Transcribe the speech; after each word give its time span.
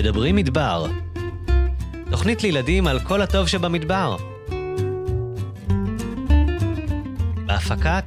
מדברים 0.00 0.36
מדבר. 0.36 0.86
תוכנית 2.10 2.42
לילדים 2.42 2.86
על 2.86 3.00
כל 3.00 3.22
הטוב 3.22 3.46
שבמדבר. 3.46 4.16
בהפקת 7.46 8.04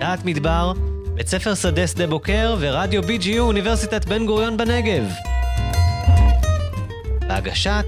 דעת 0.00 0.24
מדבר, 0.24 0.72
בית 1.14 1.28
ספר 1.28 1.54
שדה 1.54 1.86
שדה 1.86 2.06
בוקר 2.06 2.56
ורדיו 2.58 3.02
BGU 3.02 3.38
אוניברסיטת 3.38 4.04
בן 4.04 4.26
גוריון 4.26 4.56
בנגב. 4.56 5.04
בהגשת 7.28 7.86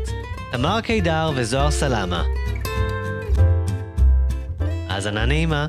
תמר 0.53 0.81
קידר 0.81 1.31
וזוהר 1.35 1.71
סלמה. 1.71 2.25
האזנה 4.89 5.27
נעימה. 5.27 5.67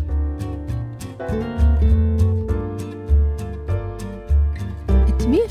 את 1.18 1.32
מי 1.32 1.61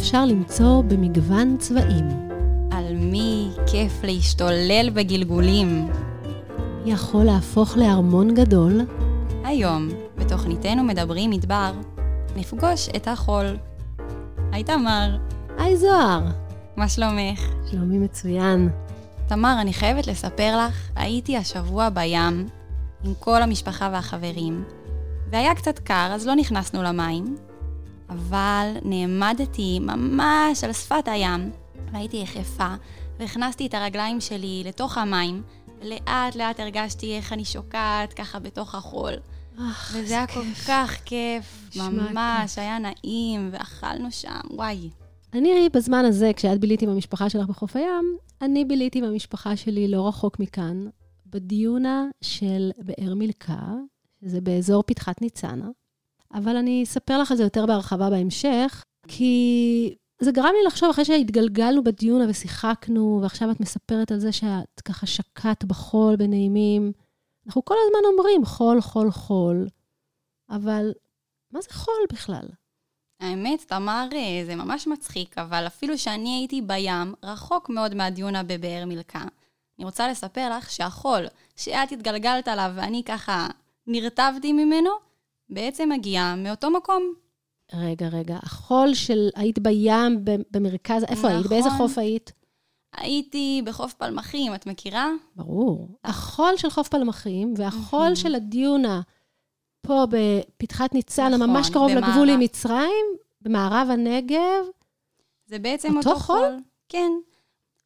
אפשר 0.01 0.25
למצוא 0.25 0.83
במגוון 0.83 1.57
צבעים? 1.59 2.09
על 2.71 2.97
מי 2.97 3.51
כיף 3.67 3.93
להשתולל 4.03 4.91
בגלגולים. 4.95 5.91
יכול 6.85 7.25
להפוך 7.25 7.77
לארמון 7.77 8.35
גדול? 8.35 8.81
היום, 9.45 9.89
בתוכניתנו 10.17 10.85
מדברים 10.85 11.31
מדבר, 11.31 11.73
נפגוש 12.37 12.89
את 12.97 13.09
החול. 13.09 13.57
היי 14.53 14.65
תמר, 14.65 15.17
היי 15.59 15.77
זוהר. 15.77 16.23
מה 16.77 16.89
שלומך? 16.89 17.41
שלומי 17.71 17.99
מצוין. 17.99 18.69
תמר, 19.29 19.57
אני 19.61 19.73
חייבת 19.73 20.07
לספר 20.07 20.59
לך, 20.67 20.89
הייתי 20.97 21.37
השבוע 21.37 21.89
בים 21.89 22.49
עם 23.05 23.15
כל 23.19 23.43
המשפחה 23.43 23.89
והחברים, 23.93 24.65
והיה 25.31 25.55
קצת 25.55 25.79
קר, 25.79 26.11
אז 26.13 26.27
לא 26.27 26.35
נכנסנו 26.35 26.83
למים, 26.83 27.37
אבל 28.11 28.73
נעמדתי 28.85 29.79
ממש 29.79 30.65
על 30.65 30.73
שפת 30.73 31.09
הים, 31.09 31.51
והייתי 31.93 32.17
יחפה, 32.17 32.75
והכנסתי 33.19 33.67
את 33.67 33.75
הרגליים 33.75 34.21
שלי 34.21 34.63
לתוך 34.67 34.99
המים, 34.99 35.43
ולאט 35.81 36.37
לאט 36.37 36.61
הרגשתי 36.61 37.17
איך 37.17 37.33
אני 37.33 37.45
שוקעת 37.45 38.13
ככה 38.13 38.39
בתוך 38.39 38.75
החול. 38.75 39.13
אך, 39.59 39.97
וזה 39.97 40.15
היה 40.15 40.27
כל 40.27 40.45
כך 40.69 40.97
כיף, 41.05 41.71
ממש, 41.77 42.59
היה 42.59 42.79
נעים, 42.79 43.49
ואכלנו 43.53 44.13
שם, 44.13 44.41
וואי. 44.51 44.91
אני 45.33 45.69
בזמן 45.73 46.05
הזה, 46.05 46.31
כשאת 46.37 46.61
בילית 46.61 46.83
עם 46.83 46.91
המשפחה 46.91 47.31
שלך 47.31 47.47
בחוף 47.47 47.77
הים, 47.77 48.17
אני 48.43 48.65
ביליתי 48.65 48.99
עם 48.99 49.05
המשפחה 49.05 49.57
שלי 49.57 49.89
לא 49.89 50.09
רחוק 50.09 50.41
מכאן, 50.41 50.87
בדיונה 51.27 52.05
של 52.23 52.71
באר 52.79 53.15
מילכה, 53.15 53.73
שזה 54.21 54.41
באזור 54.41 54.83
פתחת 54.87 55.23
ניצנה. 55.23 55.69
אבל 56.35 56.57
אני 56.57 56.83
אספר 56.83 57.19
לך 57.19 57.31
על 57.31 57.37
זה 57.37 57.43
יותר 57.43 57.67
בהרחבה 57.67 58.11
בהמשך, 58.11 58.85
כי 59.09 59.95
זה 60.21 60.33
גרם 60.33 60.53
לי 60.59 60.67
לחשוב, 60.67 60.91
אחרי 60.91 61.05
שהתגלגלנו 61.05 61.85
בדיונה 61.85 62.25
ושיחקנו, 62.29 63.19
ועכשיו 63.23 63.51
את 63.51 63.61
מספרת 63.61 64.13
על 64.13 64.19
זה 64.19 64.33
שאת 64.33 64.81
ככה 64.85 65.07
שקעת 65.07 65.65
בחול 65.65 66.17
בנעימים, 66.17 66.93
אנחנו 67.47 67.65
כל 67.65 67.75
הזמן 67.87 68.11
אומרים 68.13 68.45
חול, 68.45 68.81
חול, 68.81 69.11
חול, 69.11 69.69
אבל 70.51 70.93
מה 71.53 71.61
זה 71.61 71.69
חול 71.73 72.05
בכלל? 72.13 72.49
האמת, 73.21 73.65
תמר, 73.69 74.09
אה, 74.13 74.43
זה 74.47 74.55
ממש 74.55 74.87
מצחיק, 74.87 75.39
אבל 75.39 75.67
אפילו 75.67 75.99
שאני 75.99 76.37
הייתי 76.37 76.63
בים, 76.63 77.15
רחוק 77.23 77.69
מאוד 77.69 77.95
מהדיונה 77.95 78.43
בבאר 78.43 78.85
מילכה, 78.87 79.25
אני 79.79 79.85
רוצה 79.85 80.09
לספר 80.09 80.57
לך 80.57 80.71
שהחול 80.71 81.27
שאת 81.57 81.93
התגלגלת 81.93 82.49
עליו 82.49 82.73
ואני 82.75 83.03
ככה 83.05 83.47
נרטבתי 83.87 84.53
ממנו, 84.53 84.91
בעצם 85.51 85.89
מגיע 85.89 86.35
מאותו 86.37 86.71
מקום. 86.71 87.15
רגע, 87.75 88.09
רגע, 88.09 88.39
החול 88.43 88.95
של 88.95 89.29
היית 89.37 89.59
בים 89.59 90.25
במרכז, 90.51 91.05
איפה 91.05 91.29
היית? 91.29 91.39
נכון. 91.41 91.51
באיזה 91.51 91.71
חוף 91.71 91.99
היית? 91.99 92.33
הייתי 92.97 93.63
בחוף 93.65 93.95
פלמחים, 93.95 94.55
את 94.55 94.67
מכירה? 94.67 95.11
ברור. 95.37 95.89
החול 96.05 96.57
של 96.57 96.71
חוף 96.71 96.89
פלמחים 96.89 97.55
והחול. 97.57 98.15
של 98.15 98.35
הדיונה 98.35 99.01
פה 99.87 100.07
בפתחת 100.11 100.95
ניצנה, 100.95 101.29
נכון, 101.37 101.51
ממש 101.51 101.71
קרוב 101.71 101.91
במערב. 101.91 102.09
לגבול 102.11 102.31
עם 102.31 102.41
מצרים, 102.41 103.07
במערב 103.41 103.89
הנגב. 103.91 104.65
זה 105.47 105.59
בעצם 105.59 105.97
אותו 105.97 106.11
אותו, 106.11 106.21
חול? 106.21 106.39
חול? 106.39 106.57
כן. 106.89 107.13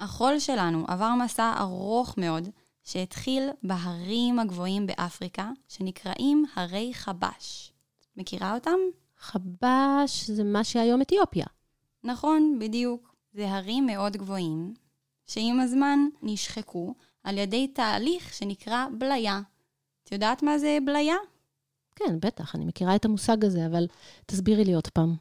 החול 0.01 0.39
שלנו 0.39 0.85
עבר 0.89 1.15
מסע 1.25 1.55
ארוך 1.59 2.15
מאוד, 2.19 2.49
שהתחיל 2.85 3.49
בהרים 3.63 4.39
הגבוהים 4.39 4.87
באפריקה, 4.87 5.51
שנקראים 5.69 6.45
הרי 6.55 6.91
חבש. 6.95 7.73
מכירה 8.17 8.55
אותם? 8.55 8.79
חבש 9.19 10.31
זה 10.31 10.45
מה 10.45 10.65
שהיום 10.65 11.03
אתיופיה. 11.03 11.47
נכון, 12.05 12.59
בדיוק. 12.61 13.15
זה 13.33 13.51
הרים 13.51 13.87
מאוד 13.87 14.17
גבוהים, 14.17 14.75
שעם 15.27 15.61
הזמן 15.61 15.99
נשחקו 16.23 16.95
על 17.25 17.39
ידי 17.39 17.69
תהליך 17.69 18.35
שנקרא 18.35 18.87
בליה. 18.99 19.41
את 20.05 20.13
יודעת 20.13 20.43
מה 20.43 20.59
זה 20.59 20.79
בליה? 20.85 21.17
כן, 21.97 22.21
בטח, 22.21 22.55
אני 22.55 22.65
מכירה 22.65 22.97
את 22.97 23.05
המושג 23.05 23.45
הזה, 23.45 23.67
אבל 23.67 23.87
תסבירי 24.27 24.65
לי 24.65 24.75
עוד 24.75 24.89
פעם. 24.89 25.17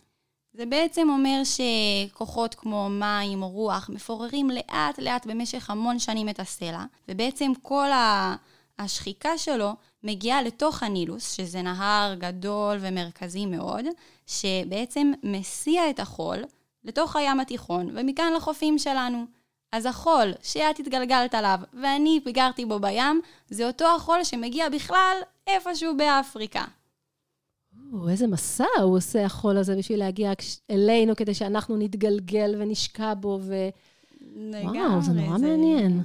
זה 0.53 0.65
בעצם 0.65 1.09
אומר 1.09 1.41
שכוחות 1.43 2.55
כמו 2.55 2.89
מים 2.89 3.43
או 3.43 3.49
רוח 3.49 3.89
מפוררים 3.89 4.49
לאט 4.49 4.99
לאט 4.99 5.25
במשך 5.25 5.69
המון 5.69 5.99
שנים 5.99 6.29
את 6.29 6.39
הסלע, 6.39 6.83
ובעצם 7.07 7.51
כל 7.61 7.91
ה- 7.91 8.35
השחיקה 8.79 9.37
שלו 9.37 9.71
מגיעה 10.03 10.41
לתוך 10.41 10.83
הנילוס, 10.83 11.33
שזה 11.33 11.61
נהר 11.61 12.13
גדול 12.13 12.77
ומרכזי 12.79 13.45
מאוד, 13.45 13.85
שבעצם 14.27 15.11
מסיע 15.23 15.89
את 15.89 15.99
החול 15.99 16.37
לתוך 16.83 17.15
הים 17.15 17.39
התיכון, 17.39 17.89
ומכאן 17.93 18.33
לחופים 18.33 18.79
שלנו. 18.79 19.25
אז 19.71 19.85
החול 19.85 20.33
שאת 20.43 20.79
התגלגלת 20.79 21.35
עליו 21.35 21.59
ואני 21.81 22.19
פיגרתי 22.23 22.65
בו 22.65 22.79
בים, 22.79 23.21
זה 23.49 23.67
אותו 23.67 23.95
החול 23.95 24.23
שמגיע 24.23 24.69
בכלל 24.69 25.17
איפשהו 25.47 25.97
באפריקה. 25.97 26.63
או, 27.93 28.09
איזה 28.09 28.27
מסע 28.27 28.65
הוא 28.81 28.97
עושה 28.97 29.25
החול 29.25 29.57
הזה 29.57 29.75
בשביל 29.75 29.99
להגיע 29.99 30.31
אלינו, 30.71 31.15
כדי 31.15 31.33
שאנחנו 31.33 31.77
נתגלגל 31.77 32.55
ונשקע 32.59 33.13
בו, 33.13 33.39
ו... 33.41 33.69
וואו, 34.63 35.01
זה 35.01 35.11
נורא 35.11 35.37
מעניין. 35.37 36.01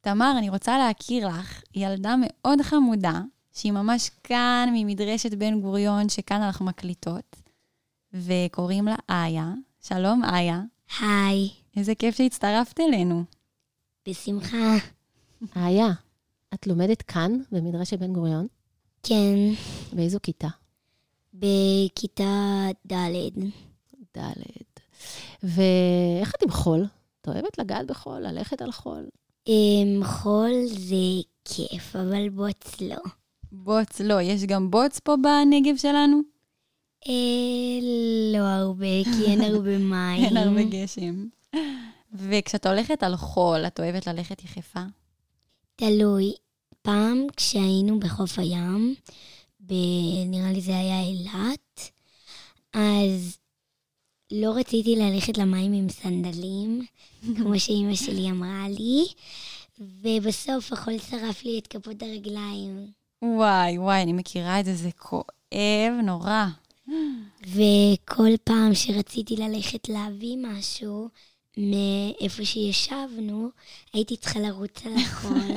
תמר, 0.00 0.34
אני 0.38 0.48
רוצה 0.48 0.78
להכיר 0.78 1.28
לך 1.28 1.62
ילדה 1.74 2.14
מאוד 2.20 2.62
חמודה, 2.62 3.20
שהיא 3.52 3.72
ממש 3.72 4.10
כאן 4.24 4.68
ממדרשת 4.72 5.34
בן 5.34 5.60
גוריון, 5.60 6.08
שכאן 6.08 6.42
אנחנו 6.42 6.66
מקליטות, 6.66 7.36
וקוראים 8.14 8.84
לה 8.84 8.96
איה. 9.10 9.52
שלום, 9.82 10.22
איה. 10.24 10.62
היי, 11.00 11.50
איזה 11.76 11.94
כיף 11.94 12.16
שהצטרפת 12.16 12.80
אלינו. 12.80 13.24
בשמחה. 14.08 14.74
איה, 15.56 15.88
את 16.54 16.66
לומדת 16.66 17.02
כאן, 17.02 17.32
במדרשת 17.52 17.98
בן 17.98 18.12
גוריון? 18.12 18.46
כן, 19.02 19.36
באיזו 19.92 20.18
כיתה? 20.22 20.48
בכיתה 21.38 22.66
ד'. 22.92 22.96
ד'. 24.18 24.32
ואיך 25.42 26.32
את 26.34 26.42
עם 26.42 26.50
חול? 26.50 26.86
את 27.20 27.28
אוהבת 27.28 27.58
לגעת 27.58 27.86
בחול, 27.86 28.20
ללכת 28.20 28.62
על 28.62 28.72
חול? 28.72 29.08
אמ, 29.46 30.00
חול 30.04 30.50
זה 30.66 30.96
כיף, 31.44 31.96
אבל 31.96 32.28
בוץ 32.28 32.80
לא. 32.80 32.96
בוץ, 33.52 34.00
לא, 34.00 34.20
יש 34.20 34.44
גם 34.44 34.70
בוץ 34.70 34.98
פה 34.98 35.14
בנגב 35.16 35.76
שלנו? 35.76 36.20
אה, 37.08 37.12
לא 38.32 38.38
הרבה, 38.38 39.04
כי 39.04 39.24
אין 39.26 39.40
הרבה 39.50 39.78
מים. 39.78 40.24
אין 40.24 40.36
הרבה 40.36 40.62
גשם. 40.62 41.26
וכשאת 42.14 42.66
הולכת 42.66 43.02
על 43.02 43.16
חול, 43.16 43.66
את 43.66 43.80
אוהבת 43.80 44.06
ללכת 44.06 44.44
יחפה? 44.44 44.80
תלוי. 45.76 46.32
פעם 46.82 47.26
כשהיינו 47.36 48.00
בחוף 48.00 48.38
הים. 48.38 48.94
נראה 50.26 50.52
לי 50.52 50.60
זה 50.60 50.78
היה 50.78 51.00
אילת, 51.00 51.90
אז 52.72 53.38
לא 54.30 54.50
רציתי 54.56 54.96
ללכת 54.96 55.38
למים 55.38 55.72
עם 55.72 55.88
סנדלים, 55.88 56.86
כמו 57.36 57.60
שאימא 57.60 57.94
שלי 57.94 58.30
אמרה 58.30 58.68
לי, 58.68 59.06
ובסוף 59.80 60.72
החול 60.72 60.98
שרף 60.98 61.44
לי 61.44 61.58
את 61.58 61.66
כפות 61.66 62.02
הרגליים. 62.02 62.86
וואי, 63.22 63.78
וואי, 63.78 64.02
אני 64.02 64.12
מכירה 64.12 64.60
את 64.60 64.64
זה, 64.64 64.74
זה 64.74 64.90
כואב 64.98 65.92
נורא. 66.04 66.46
וכל 67.42 68.30
פעם 68.44 68.74
שרציתי 68.74 69.36
ללכת 69.36 69.88
להביא 69.88 70.36
משהו 70.40 71.08
מאיפה 71.56 72.44
שישבנו, 72.44 73.48
הייתי 73.92 74.16
צריכה 74.16 74.40
לרוץ 74.40 74.86
על 74.86 74.92
החול. 74.96 75.52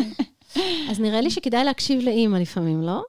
אז 0.89 0.99
נראה 0.99 1.21
לי 1.21 1.31
שכדאי 1.31 1.63
להקשיב 1.63 2.01
לאימא 2.01 2.37
לפעמים, 2.37 2.81
לא? 2.81 3.03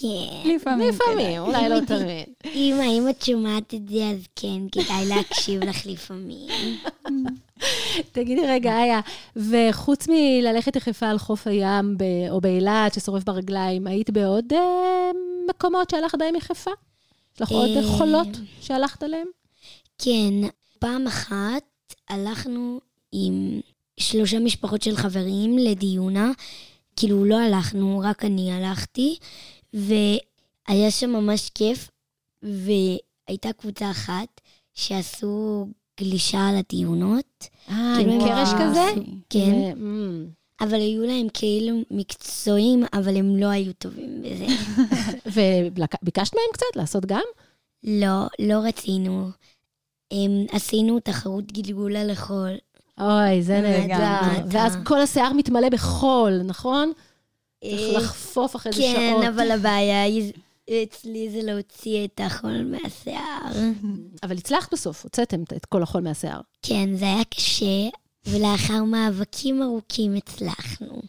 כן. 0.00 0.50
לפעמים. 0.54 0.88
לפעמים, 0.88 1.40
אולי 1.40 1.68
לא 1.68 1.80
תמיד. 1.80 2.26
אמא, 2.54 2.82
אם 2.82 3.08
את 3.10 3.22
שומעת 3.22 3.74
את 3.74 3.88
זה, 3.88 4.04
אז 4.04 4.26
כן, 4.36 4.68
כדאי 4.72 5.06
להקשיב 5.08 5.64
לך 5.64 5.86
לפעמים. 5.86 6.78
תגידי 8.12 8.46
רגע, 8.46 8.70
איה, 8.70 9.00
וחוץ 9.36 10.08
מללכת 10.08 10.76
יחפה 10.76 11.06
על 11.06 11.18
חוף 11.18 11.46
הים 11.46 11.98
ב- 11.98 12.30
או 12.30 12.40
באילת, 12.40 12.94
ששורף 12.94 13.24
ברגליים, 13.24 13.86
היית 13.86 14.10
בעוד 14.10 14.52
אה, 14.52 15.10
מקומות 15.50 15.90
שהלכת 15.90 16.18
בהם 16.18 16.34
יחפה? 16.34 16.70
יש 17.34 17.42
לך 17.42 17.50
עוד 17.50 17.70
אה, 17.76 17.82
חולות 17.82 18.28
שהלכת 18.60 19.02
עליהם? 19.02 19.26
כן, 19.98 20.48
פעם 20.78 21.06
אחת 21.06 21.62
הלכנו 22.08 22.80
עם 23.12 23.60
שלושה 24.00 24.38
משפחות 24.38 24.82
של 24.82 24.96
חברים 24.96 25.58
לדיונה. 25.58 26.30
כאילו, 26.96 27.24
לא 27.24 27.40
הלכנו, 27.40 28.02
רק 28.04 28.24
אני 28.24 28.52
הלכתי, 28.52 29.16
והיה 29.74 30.90
שם 30.90 31.10
ממש 31.10 31.50
כיף, 31.54 31.90
והייתה 32.42 33.52
קבוצה 33.52 33.90
אחת 33.90 34.40
שעשו 34.74 35.66
גלישה 36.00 36.48
על 36.48 36.56
הדיונות. 36.56 37.48
אה, 37.68 37.94
כאילו 37.96 38.12
עם 38.12 38.20
קרש 38.20 38.48
כזה? 38.60 39.02
כן. 39.30 39.72
אמ. 39.76 40.26
אבל 40.60 40.80
היו 40.80 41.06
להם 41.06 41.26
כאילו 41.34 41.80
מקצועיים, 41.90 42.84
אבל 42.92 43.16
הם 43.16 43.36
לא 43.36 43.46
היו 43.46 43.72
טובים 43.72 44.22
בזה. 44.22 44.46
וביקשת 45.34 46.34
מהם 46.34 46.52
קצת 46.52 46.76
לעשות 46.76 47.06
גם? 47.06 47.22
לא, 47.84 48.26
לא 48.38 48.58
רצינו. 48.64 49.28
הם, 50.12 50.46
עשינו 50.52 51.00
תחרות 51.00 51.52
גלגול 51.52 51.96
על 51.96 52.10
החול. 52.10 52.50
אוי, 53.00 53.42
זה. 53.42 53.60
נהדר. 53.60 54.46
ואז 54.50 54.76
כל 54.84 55.00
השיער 55.00 55.32
מתמלא 55.32 55.68
בחול, 55.68 56.42
נכון? 56.44 56.92
צריך 57.62 57.94
אה, 57.94 57.98
לחפוף 57.98 58.56
אחרי 58.56 58.72
זה 58.72 58.82
כן, 58.82 59.10
שעות. 59.12 59.24
אבל 59.24 59.50
הבעיה 59.50 60.02
היא, 60.02 60.32
אצלי 60.82 61.30
זה 61.30 61.42
להוציא 61.42 62.04
את 62.04 62.20
החול 62.24 62.64
מהשיער. 62.64 63.52
אבל 64.22 64.36
הצלחת 64.36 64.72
בסוף, 64.72 65.04
הוצאתם 65.04 65.42
את 65.42 65.64
כל 65.64 65.82
החול 65.82 66.02
מהשיער. 66.02 66.40
כן, 66.62 66.96
זה 66.96 67.04
היה 67.04 67.24
קשה, 67.24 67.88
ולאחר 68.26 68.84
מאבקים 68.84 69.62
ארוכים 69.62 70.14
הצלחנו. 70.14 71.02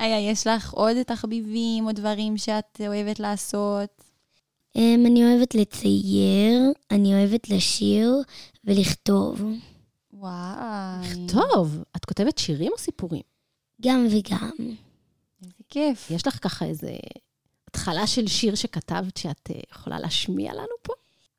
איה, 0.00 0.30
יש 0.30 0.46
לך 0.46 0.72
עוד 0.72 1.02
תחביבים 1.02 1.86
או 1.86 1.92
דברים 1.92 2.38
שאת 2.38 2.80
אוהבת 2.86 3.20
לעשות? 3.20 4.02
Um, 4.76 4.80
אני 4.80 5.24
אוהבת 5.24 5.54
לצייר, 5.54 6.72
אני 6.90 7.14
אוהבת 7.14 7.48
לשיר 7.48 8.22
ולכתוב. 8.64 9.42
וואי. 10.12 11.26
טוב, 11.28 11.78
את 11.96 12.04
כותבת 12.04 12.38
שירים 12.38 12.72
או 12.72 12.78
סיפורים? 12.78 13.22
גם 13.82 14.06
וגם. 14.10 14.50
כיף. 15.68 16.10
יש 16.10 16.26
לך 16.26 16.38
ככה 16.42 16.64
איזה 16.64 16.96
התחלה 17.68 18.06
של 18.06 18.26
שיר 18.26 18.54
שכתבת 18.54 19.16
שאת 19.16 19.50
אה, 19.50 19.60
יכולה 19.72 20.00
להשמיע 20.00 20.54
לנו 20.54 20.74
פה? 20.82 20.92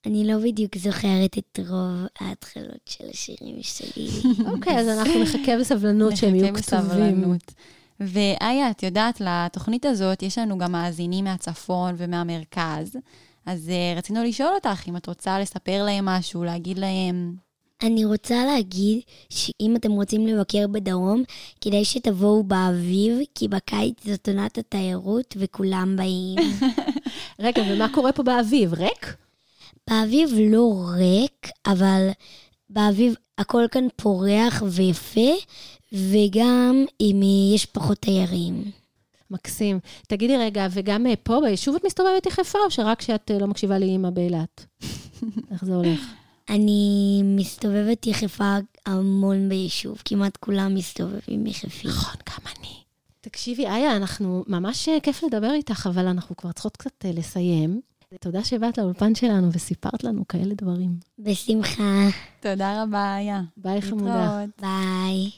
אני 0.05 0.27
לא 0.27 0.37
בדיוק 0.37 0.77
זוכרת 0.77 1.37
את 1.37 1.59
רוב 1.69 2.07
ההתחלות 2.19 2.81
של 2.85 3.03
השירים 3.09 3.57
שלי. 3.61 4.09
אוקיי, 4.53 4.79
אז 4.79 4.87
אנחנו 4.87 5.23
נחכה 5.23 5.57
בסבלנות 5.59 6.17
שהם 6.17 6.35
יהיו 6.35 6.53
נחכה 6.53 6.61
כתובים. 6.61 6.89
בסבלנות. 6.89 7.53
ואיה, 7.99 8.71
את 8.71 8.83
יודעת, 8.83 9.21
לתוכנית 9.21 9.85
הזאת 9.85 10.23
יש 10.23 10.37
לנו 10.37 10.57
גם 10.57 10.71
מאזינים 10.71 11.25
מהצפון 11.25 11.95
ומהמרכז, 11.97 12.97
אז 13.45 13.69
uh, 13.69 13.97
רצינו 13.97 14.23
לשאול 14.23 14.49
אותך 14.55 14.87
אם 14.87 14.97
את 14.97 15.07
רוצה 15.07 15.39
לספר 15.39 15.83
להם 15.83 16.05
משהו, 16.05 16.43
להגיד 16.43 16.77
להם... 16.77 17.35
אני 17.83 18.05
רוצה 18.05 18.45
להגיד 18.45 18.99
שאם 19.29 19.75
אתם 19.75 19.91
רוצים 19.91 20.27
לבקר 20.27 20.67
בדרום, 20.67 21.23
כדאי 21.61 21.85
שתבואו 21.85 22.43
באביב, 22.43 23.19
כי 23.35 23.47
בקיץ 23.47 23.95
זאת 24.05 24.29
עונת 24.29 24.57
התיירות 24.57 25.35
וכולם 25.39 25.95
באים. 25.95 26.39
רגע, 27.39 27.61
ומה 27.69 27.87
קורה 27.93 28.11
פה 28.11 28.23
באביב? 28.23 28.73
ריק? 28.73 29.15
באביב 29.89 30.29
לא 30.39 30.83
ריק, 30.95 31.49
אבל 31.65 32.09
באביב 32.69 33.15
הכל 33.37 33.65
כאן 33.71 33.87
פורח 33.95 34.63
ויפה, 34.65 35.31
וגם 35.93 36.85
אם 37.01 37.21
יש 37.55 37.65
פחות 37.65 37.97
תיירים. 37.97 38.71
מקסים. 39.31 39.79
תגידי 40.07 40.37
רגע, 40.37 40.67
וגם 40.71 41.07
אה, 41.07 41.13
פה 41.23 41.39
ביישוב 41.41 41.75
את 41.75 41.85
מסתובבת 41.85 42.25
יחפה, 42.25 42.59
או 42.65 42.71
שרק 42.71 42.99
כשאת 42.99 43.31
אה, 43.31 43.39
לא 43.39 43.47
מקשיבה 43.47 43.79
לאימא 43.79 44.09
באילת? 44.09 44.65
איך 45.51 45.65
זה 45.65 45.75
הולך? 45.75 45.99
אני 46.49 47.21
מסתובבת 47.25 48.07
יחפה 48.07 48.57
המון 48.85 49.49
ביישוב, 49.49 50.01
כמעט 50.05 50.37
כולם 50.37 50.75
מסתובבים 50.75 51.47
יחפים. 51.47 51.89
נכון, 51.89 52.15
גם 52.29 52.51
אני. 52.57 52.73
תקשיבי, 53.21 53.65
איה, 53.65 53.95
אנחנו, 53.95 54.43
ממש 54.47 54.89
אה, 54.89 54.99
כיף 54.99 55.23
לדבר 55.23 55.51
איתך, 55.53 55.87
אבל 55.93 56.07
אנחנו 56.07 56.37
כבר 56.37 56.51
צריכות 56.51 56.77
קצת 56.77 57.05
אה, 57.05 57.11
לסיים. 57.13 57.81
תודה 58.19 58.43
שבאת 58.43 58.77
לאולפן 58.77 59.15
שלנו 59.15 59.49
וסיפרת 59.53 60.03
לנו 60.03 60.27
כאלה 60.27 60.53
דברים. 60.53 60.91
בשמחה, 61.19 62.07
תודה 62.39 62.83
רבה, 62.83 63.17
איה. 63.17 63.41
ביי, 63.57 63.81
חמודה. 63.81 64.45
ביי. 64.61 65.29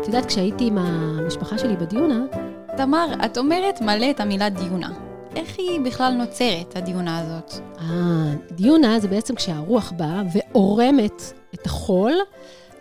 את 0.00 0.06
יודעת, 0.06 0.26
כשהייתי 0.26 0.66
עם 0.66 0.78
המשפחה 0.78 1.58
שלי 1.58 1.76
בדיונה, 1.76 2.47
תמר, 2.78 3.06
את 3.24 3.38
אומרת 3.38 3.80
מלא 3.80 4.10
את 4.10 4.20
המילה 4.20 4.48
דיונה. 4.48 4.90
איך 5.36 5.58
היא 5.58 5.80
בכלל 5.80 6.12
נוצרת, 6.12 6.76
הדיונה 6.76 7.18
הזאת? 7.18 7.52
אה, 7.80 8.34
דיונה 8.50 9.00
זה 9.00 9.08
בעצם 9.08 9.34
כשהרוח 9.34 9.92
באה 9.96 10.22
ועורמת 10.32 11.22
את 11.54 11.66
החול 11.66 12.12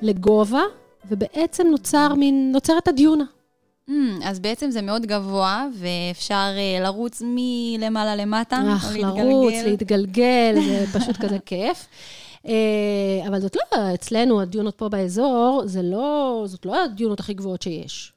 לגובה, 0.02 0.62
ובעצם 1.10 1.68
נוצר 1.72 2.14
מין, 2.14 2.52
נוצרת 2.52 2.88
הדיונה. 2.88 3.24
Mm, 3.90 3.92
אז 4.24 4.40
בעצם 4.40 4.72
זה 4.72 4.82
מאוד 4.82 5.06
גבוה, 5.06 5.68
ואפשר 5.74 6.52
uh, 6.56 6.84
לרוץ 6.84 7.22
מלמעלה 7.26 8.16
למטה, 8.16 8.62
אך, 8.76 8.96
או 8.96 9.02
לרוץ, 9.02 9.54
להתגלגל, 9.66 10.56
זה 10.68 10.86
פשוט 11.00 11.18
כזה 11.18 11.38
כיף. 11.46 11.88
אה, 12.48 13.28
אבל 13.28 13.40
זאת 13.40 13.56
לא, 13.56 13.94
אצלנו, 13.94 14.42
הדיונות 14.42 14.76
פה 14.76 14.90
באזור, 14.90 15.62
זה 15.66 15.82
לא, 15.82 16.44
זאת 16.46 16.66
לא 16.66 16.84
הדיונות 16.84 17.20
הכי 17.20 17.34
גבוהות 17.34 17.62
שיש. 17.62 18.17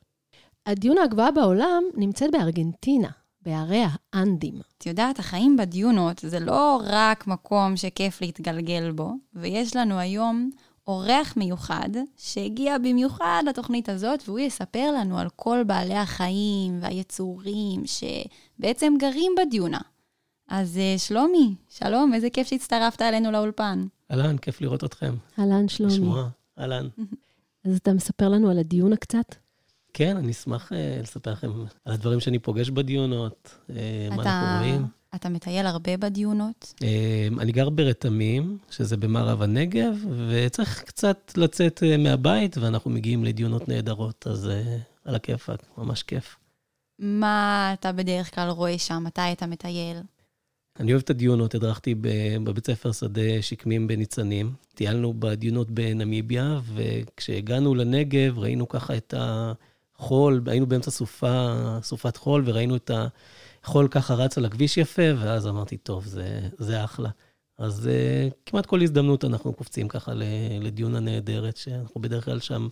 הדיונה 0.67 1.03
הגבוהה 1.03 1.31
בעולם 1.31 1.83
נמצאת 1.95 2.31
בארגנטינה, 2.33 3.09
בערי 3.43 3.83
האנדים. 4.13 4.55
את 4.79 4.87
יודעת, 4.87 5.19
החיים 5.19 5.57
בדיונות 5.57 6.19
זה 6.19 6.41
לא 6.41 6.83
רק 6.87 7.27
מקום 7.27 7.77
שכיף 7.77 8.21
להתגלגל 8.21 8.91
בו, 8.91 9.13
ויש 9.35 9.77
לנו 9.77 9.99
היום 9.99 10.51
אורח 10.87 11.35
מיוחד 11.37 11.89
שהגיע 12.17 12.79
במיוחד 12.79 13.43
לתוכנית 13.49 13.89
הזאת, 13.89 14.23
והוא 14.27 14.39
יספר 14.39 14.93
לנו 15.01 15.19
על 15.19 15.29
כל 15.37 15.65
בעלי 15.67 15.95
החיים 15.95 16.79
והיצורים 16.83 17.83
שבעצם 17.87 18.95
גרים 18.99 19.33
בדיונה. 19.39 19.81
אז 20.49 20.79
אה, 20.79 20.95
שלומי, 20.99 21.55
שלום, 21.69 22.15
איזה 22.15 22.31
כיף 22.31 22.49
שהצטרפת 22.49 23.03
אלינו 23.03 23.31
לאולפן. 23.31 23.87
אהלן, 24.11 24.39
כיף 24.39 24.61
לראות 24.61 24.85
אתכם. 24.85 25.15
אהלן, 25.39 25.69
שלומי. 25.69 25.93
לשמוע, 25.93 26.29
אהלן. 26.59 26.89
אז 27.65 27.77
אתה 27.77 27.93
מספר 27.93 28.29
לנו 28.29 28.51
על 28.51 28.59
הדיונה 28.59 28.97
קצת? 28.97 29.35
כן, 29.95 30.17
אני 30.17 30.33
אשמח 30.33 30.73
אה, 30.73 30.99
לספר 31.03 31.33
לכם 31.33 31.51
על 31.85 31.93
הדברים 31.93 32.21
שאני 32.21 32.39
פוגש 32.39 32.71
בדיונות, 32.71 33.55
אה, 33.71 34.09
מה 34.11 34.23
אנחנו 34.23 34.59
רואים. 34.59 34.87
אתה 35.15 35.29
מטייל 35.29 35.67
הרבה 35.67 35.97
בדיונות? 35.97 36.75
אה, 36.83 37.29
אני 37.41 37.53
גר 37.53 37.71
ברתמים, 37.71 38.59
שזה 38.71 38.97
במערב 38.97 39.43
הנגב, 39.43 39.95
וצריך 40.29 40.83
קצת 40.83 41.33
לצאת 41.37 41.83
מהבית, 41.99 42.59
ואנחנו 42.59 42.91
מגיעים 42.91 43.25
לדיונות 43.25 43.69
נהדרות, 43.69 44.27
אז 44.27 44.51
על 45.05 45.15
הכיפאק, 45.15 45.63
ממש 45.79 46.03
כיף. 46.03 46.37
מה 46.99 47.71
אתה 47.73 47.93
בדרך 47.93 48.35
כלל 48.35 48.49
רואה 48.49 48.79
שם? 48.79 49.05
מתי 49.05 49.33
אתה 49.33 49.47
מטייל? 49.47 49.97
אני 50.81 50.93
אוהב 50.93 51.03
את 51.03 51.11
הדיונות, 51.11 51.55
הדרכתי 51.55 51.95
בבית 52.45 52.67
ספר 52.67 52.93
שדה 52.93 53.43
שקמים 53.43 53.87
בניצנים. 53.87 54.53
טיילנו 54.75 55.15
בדיונות 55.19 55.71
בנמיביה, 55.71 56.61
וכשהגענו 56.75 57.75
לנגב 57.75 58.39
ראינו 58.39 58.69
ככה 58.69 58.97
את 58.97 59.15
החול, 60.01 60.43
היינו 60.47 60.67
באמצע 60.67 60.91
סופה, 60.91 61.55
סופת 61.83 62.17
חול, 62.17 62.43
וראינו 62.47 62.77
את 62.77 62.91
החול 63.65 63.89
ככה 63.89 64.15
רץ 64.15 64.39
על 64.39 64.45
הכביש 64.45 64.77
יפה, 64.77 65.03
ואז 65.19 65.47
אמרתי, 65.47 65.77
טוב, 65.77 66.05
זה, 66.07 66.41
זה 66.59 66.85
אחלה. 66.85 67.11
אז 67.59 67.89
uh, 67.89 68.35
כמעט 68.47 68.67
כל 68.67 68.83
הזדמנות 68.83 69.25
אנחנו 69.25 69.53
קופצים 69.53 69.89
ככה 69.89 70.15
ל- 70.15 70.23
לדיונה 70.61 71.01
נהדרת, 71.01 71.57
שאנחנו 71.57 72.01
בדרך 72.01 72.25
כלל 72.25 72.41
שם 72.41 72.69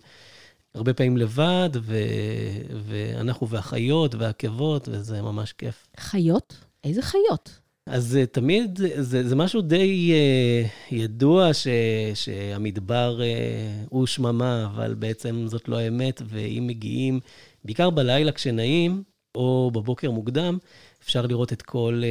הרבה 0.75 0.93
פעמים 0.93 1.17
לבד, 1.17 1.69
ו- 1.81 2.73
ואנחנו 2.87 3.49
והחיות 3.49 4.15
והעקבות, 4.15 4.89
וזה 4.91 5.21
ממש 5.21 5.53
כיף. 5.53 5.87
חיות? 5.99 6.55
איזה 6.83 7.01
חיות? 7.01 7.59
אז 7.89 8.17
uh, 8.21 8.25
תמיד, 8.25 8.79
זה, 8.95 9.27
זה 9.27 9.35
משהו 9.35 9.61
די 9.61 10.13
uh, 10.13 10.95
ידוע 10.95 11.53
ש, 11.53 11.67
שהמדבר 12.13 13.19
uh, 13.19 13.87
הוא 13.89 14.05
שממה, 14.05 14.69
אבל 14.75 14.93
בעצם 14.93 15.47
זאת 15.47 15.69
לא 15.69 15.77
האמת, 15.77 16.21
ואם 16.25 16.63
מגיעים, 16.67 17.19
בעיקר 17.65 17.89
בלילה 17.89 18.31
כשנעים, 18.31 19.03
או 19.35 19.71
בבוקר 19.73 20.11
מוקדם, 20.11 20.57
אפשר 21.03 21.25
לראות 21.25 21.53
את 21.53 21.61
כל 21.61 22.01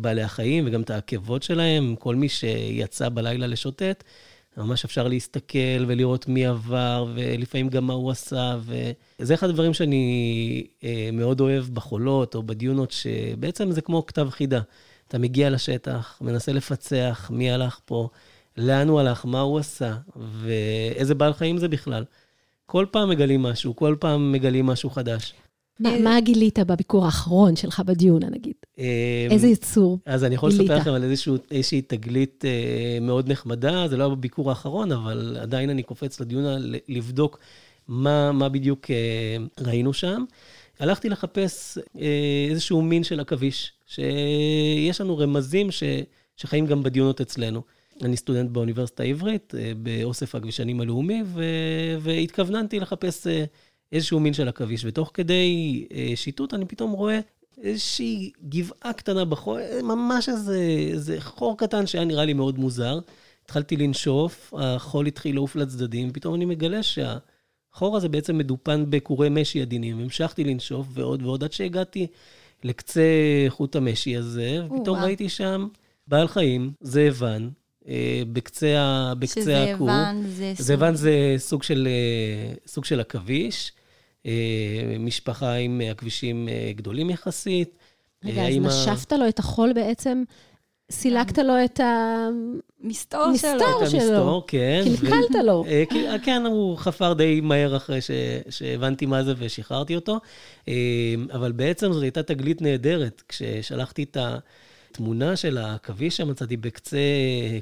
בעלי 0.00 0.22
החיים 0.22 0.66
וגם 0.66 0.82
את 0.82 0.90
העקבות 0.90 1.42
שלהם, 1.42 1.96
כל 1.98 2.14
מי 2.14 2.28
שיצא 2.28 3.08
בלילה 3.08 3.46
לשוטט. 3.46 4.04
ממש 4.56 4.84
אפשר 4.84 5.08
להסתכל 5.08 5.84
ולראות 5.86 6.28
מי 6.28 6.46
עבר, 6.46 7.06
ולפעמים 7.14 7.68
גם 7.68 7.86
מה 7.86 7.92
הוא 7.92 8.10
עשה, 8.10 8.56
וזה 9.18 9.34
אחד 9.34 9.48
הדברים 9.48 9.74
שאני 9.74 10.66
אה, 10.84 11.10
מאוד 11.12 11.40
אוהב 11.40 11.64
בחולות 11.64 12.34
או 12.34 12.42
בדיונות, 12.42 12.90
שבעצם 12.90 13.70
זה 13.70 13.80
כמו 13.80 14.06
כתב 14.06 14.28
חידה. 14.30 14.60
אתה 15.08 15.18
מגיע 15.18 15.50
לשטח, 15.50 16.18
מנסה 16.20 16.52
לפצח 16.52 17.30
מי 17.34 17.50
הלך 17.50 17.80
פה, 17.84 18.08
לאן 18.56 18.88
הוא 18.88 19.00
הלך, 19.00 19.26
מה 19.26 19.40
הוא 19.40 19.58
עשה, 19.58 19.94
ואיזה 20.16 21.14
בעל 21.14 21.32
חיים 21.32 21.58
זה 21.58 21.68
בכלל. 21.68 22.04
כל 22.66 22.86
פעם 22.90 23.08
מגלים 23.08 23.42
משהו, 23.42 23.76
כל 23.76 23.96
פעם 24.00 24.32
מגלים 24.32 24.66
משהו 24.66 24.90
חדש. 24.90 25.34
מה, 25.80 25.98
מה 25.98 26.20
גילית 26.20 26.58
בביקור 26.58 27.04
האחרון 27.04 27.56
שלך 27.56 27.82
בדיונה, 27.86 28.26
נגיד? 28.30 28.54
אה, 28.78 29.26
איזה 29.30 29.46
יצור 29.46 29.98
אז 30.06 30.24
אני 30.24 30.34
יכול 30.34 30.50
גילית? 30.50 30.70
לספר 30.70 30.80
לכם 30.80 30.90
על 30.90 31.04
איזשהו, 31.04 31.36
איזושהי 31.50 31.82
תגלית 31.82 32.44
אה, 32.44 32.98
מאוד 33.00 33.32
נחמדה, 33.32 33.88
זה 33.88 33.96
לא 33.96 34.04
היה 34.04 34.14
בביקור 34.14 34.50
האחרון, 34.50 34.92
אבל 34.92 35.36
עדיין 35.40 35.70
אני 35.70 35.82
קופץ 35.82 36.20
לדיונה 36.20 36.56
לבדוק 36.88 37.38
מה, 37.88 38.32
מה 38.32 38.48
בדיוק 38.48 38.90
אה, 38.90 39.36
ראינו 39.60 39.92
שם. 39.92 40.24
הלכתי 40.80 41.08
לחפש 41.08 41.78
אה, 41.98 42.46
איזשהו 42.50 42.82
מין 42.82 43.04
של 43.04 43.20
עכביש, 43.20 43.72
שיש 43.86 45.00
לנו 45.00 45.18
רמזים 45.18 45.70
ש, 45.70 45.82
שחיים 46.36 46.66
גם 46.66 46.82
בדיונות 46.82 47.20
אצלנו. 47.20 47.62
אני 48.02 48.16
סטודנט 48.16 48.50
באוניברסיטה 48.50 49.02
העברית, 49.02 49.54
אה, 49.58 49.72
באוסף 49.76 50.34
הכבישנים 50.34 50.80
הלאומי, 50.80 51.22
ו, 51.26 51.44
והתכווננתי 52.00 52.80
לחפש 52.80 53.26
אה, 53.26 53.44
איזשהו 53.92 54.20
מין 54.20 54.34
של 54.34 54.48
עכביש. 54.48 54.84
ותוך 54.84 55.10
כדי 55.14 55.86
אה, 55.94 56.12
שיטוט 56.14 56.54
אני 56.54 56.64
פתאום 56.64 56.92
רואה 56.92 57.20
איזושהי 57.62 58.32
גבעה 58.48 58.92
קטנה 58.92 59.24
בחור, 59.24 59.58
ממש 59.82 60.28
איזה, 60.28 60.58
איזה 60.92 61.20
חור 61.20 61.58
קטן 61.58 61.86
שהיה 61.86 62.04
נראה 62.04 62.24
לי 62.24 62.32
מאוד 62.32 62.58
מוזר. 62.58 62.98
התחלתי 63.44 63.76
לנשוף, 63.76 64.54
החול 64.56 65.06
התחיל 65.06 65.34
לעוף 65.34 65.56
לצדדים, 65.56 66.12
פתאום 66.12 66.34
אני 66.34 66.44
מגלה 66.44 66.80
שהחור 66.82 67.96
הזה 67.96 68.08
בעצם 68.08 68.38
מדופן 68.38 68.84
בקורי 68.88 69.28
משי 69.28 69.62
עדינים. 69.62 69.98
המשכתי 70.00 70.44
לנשוף 70.44 70.86
ועוד 70.90 71.22
ועוד 71.22 71.44
עד 71.44 71.52
שהגעתי 71.52 72.06
לקצה 72.64 73.02
חוט 73.48 73.76
המשי 73.76 74.16
הזה, 74.16 74.58
ופתאום. 74.66 74.98
ראיתי 74.98 75.28
שם 75.28 75.68
בעל 76.08 76.28
חיים, 76.28 76.72
זאבן, 76.80 77.48
אה, 77.88 78.22
בקצה, 78.32 79.12
בקצה 79.18 79.64
הכור. 79.64 79.88
שזאבן 79.88 80.22
זה. 80.26 80.52
זאבן 80.58 80.94
זה 80.94 81.34
סוג 81.38 81.62
של, 81.62 81.88
אה, 81.90 82.54
סוג 82.66 82.84
של 82.84 83.00
עכביש, 83.00 83.72
אה, 84.26 84.96
משפחה 84.98 85.52
עם 85.52 85.80
עכבישים 85.90 86.48
גדולים 86.76 87.10
יחסית. 87.10 87.78
רגע, 88.24 88.48
אז 88.48 88.56
נשפת 88.56 89.12
לו 89.12 89.28
את 89.28 89.38
החול 89.38 89.72
בעצם, 89.72 90.22
סילקת 90.90 91.38
לו 91.38 91.52
את 91.64 91.80
מסתור 92.80 93.28
מסתור. 93.32 93.50
שלו. 93.58 93.84
את 93.84 93.90
שלו. 93.90 94.00
המסתור, 94.00 94.44
כן. 94.46 94.84
קלקלת 95.00 95.44
לו. 95.44 95.64
אה, 95.68 95.84
כי- 95.90 96.08
אה, 96.08 96.18
כן, 96.18 96.42
הוא 96.46 96.76
חפר 96.76 97.12
די 97.12 97.40
מהר 97.40 97.76
אחרי 97.76 98.00
ש- 98.00 98.10
שהבנתי 98.50 99.06
מה 99.06 99.22
זה 99.24 99.34
ושחררתי 99.38 99.96
אותו. 99.96 100.18
אה, 100.68 100.74
אבל 101.32 101.52
בעצם 101.52 101.92
זאת 101.92 102.02
הייתה 102.02 102.22
תגלית 102.22 102.62
נהדרת. 102.62 103.22
כששלחתי 103.28 104.02
את 104.02 104.16
התמונה 104.90 105.36
של 105.36 105.58
העכביש 105.58 106.16
שמצאתי 106.16 106.56
בקצה 106.56 106.98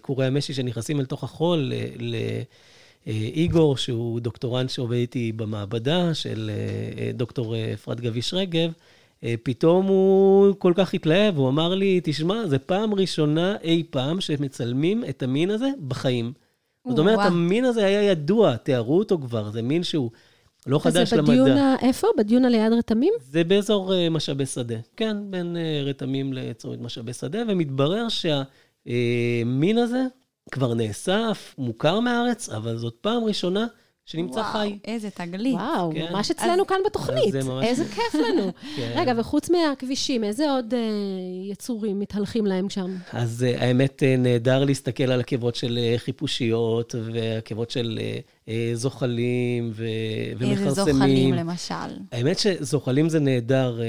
קורי 0.02 0.26
המשי 0.26 0.54
שנכנסים 0.54 1.00
אל 1.00 1.04
תוך 1.04 1.24
החול, 1.24 1.58
ל- 1.58 1.74
ל- 1.98 2.14
אה, 3.06 3.12
איגור, 3.12 3.76
שהוא 3.76 4.20
דוקטורנט 4.20 4.70
שעובד 4.70 4.96
איתי 4.96 5.32
במעבדה, 5.32 6.14
של 6.14 6.50
אה, 6.54 6.56
אה, 7.06 7.12
דוקטור 7.12 7.54
אה, 7.56 7.70
אפרת 7.74 8.00
גביש 8.00 8.34
רגב, 8.34 8.60
אה, 8.60 8.93
פתאום 9.42 9.86
הוא 9.86 10.54
כל 10.58 10.72
כך 10.76 10.94
התלהב, 10.94 11.36
הוא 11.38 11.48
אמר 11.48 11.74
לי, 11.74 12.00
תשמע, 12.04 12.46
זו 12.46 12.56
פעם 12.66 12.94
ראשונה 12.94 13.56
אי 13.62 13.82
פעם 13.90 14.20
שמצלמים 14.20 15.04
את 15.08 15.22
המין 15.22 15.50
הזה 15.50 15.68
בחיים. 15.88 16.32
זאת 16.88 16.98
אומרת. 16.98 17.18
המין 17.22 17.64
הזה 17.64 17.86
היה 17.86 18.02
ידוע, 18.02 18.56
תיארו 18.56 18.98
אותו 18.98 19.18
כבר, 19.18 19.50
זה 19.50 19.62
מין 19.62 19.82
שהוא 19.82 20.10
לא 20.66 20.78
חדש 20.78 21.10
זה 21.10 21.16
למדע. 21.16 21.32
בדיון, 21.32 21.50
ה- 21.58 21.76
איפה? 21.82 22.06
בדיון 22.18 22.44
על 22.44 22.54
יד 22.54 22.72
רתמים? 22.72 23.12
זה 23.20 23.44
באזור 23.44 23.94
אה, 23.94 24.10
משאבי 24.10 24.46
שדה. 24.46 24.74
כן, 24.96 25.16
בין 25.30 25.56
אה, 25.56 25.82
רתמים 25.84 26.32
לצומת 26.32 26.80
משאבי 26.80 27.12
שדה, 27.12 27.42
ומתברר 27.48 28.06
שהמין 28.08 29.78
הזה 29.78 30.02
כבר 30.50 30.74
נאסף, 30.74 31.54
מוכר 31.58 32.00
מהארץ, 32.00 32.48
אבל 32.48 32.76
זאת 32.76 32.94
פעם 33.00 33.24
ראשונה 33.24 33.66
שנמצא 34.06 34.38
וואו, 34.38 34.52
חי. 34.52 34.78
איזה 34.84 35.10
תגלית. 35.10 35.54
וואו, 35.54 35.92
כן. 35.94 36.06
ממש 36.12 36.30
אצלנו 36.30 36.66
כאן 36.66 36.76
בתוכנית. 36.86 37.34
אז 37.34 37.44
זה 37.44 37.50
ממש- 37.50 37.64
איזה 37.66 37.84
כיף 37.94 38.14
לנו. 38.14 38.50
כן. 38.76 38.92
רגע, 38.96 39.12
וחוץ 39.16 39.50
מהכבישים, 39.50 40.24
איזה 40.24 40.50
עוד 40.50 40.74
אה, 40.74 40.80
יצורים 41.50 42.00
מתהלכים 42.00 42.46
להם 42.46 42.70
שם? 42.70 42.96
אז 43.12 43.44
אה, 43.48 43.66
האמת, 43.66 44.02
אה, 44.02 44.16
נהדר 44.18 44.64
להסתכל 44.64 45.02
על 45.12 45.20
עקבות 45.20 45.54
של 45.54 45.78
אה, 45.82 45.94
חיפושיות, 45.98 46.94
ועקבות 47.04 47.70
של 47.70 47.98
אה, 48.02 48.18
אה, 48.48 48.70
זוחלים 48.74 49.70
ו- 49.74 49.84
ומכרסמים. 50.38 50.66
איזה 50.68 50.82
זוחלים, 50.84 51.34
למשל. 51.34 51.74
האמת 52.12 52.38
שזוחלים 52.38 53.08
זה 53.08 53.20
נהדר. 53.20 53.80
אה, 53.82 53.86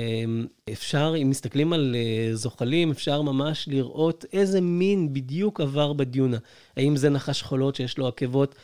אפשר, 0.73 1.13
אם 1.21 1.29
מסתכלים 1.29 1.73
על 1.73 1.95
אה, 1.95 2.35
זוחלים, 2.35 2.91
אפשר 2.91 3.21
ממש 3.21 3.67
לראות 3.71 4.25
איזה 4.33 4.61
מין 4.61 5.13
בדיוק 5.13 5.61
עבר 5.61 5.93
בדיונה. 5.93 6.37
האם 6.77 6.95
זה 6.95 7.09
נחש 7.09 7.41
חולות 7.41 7.75
שיש 7.75 7.97
לו 7.97 8.07
עקבות 8.07 8.55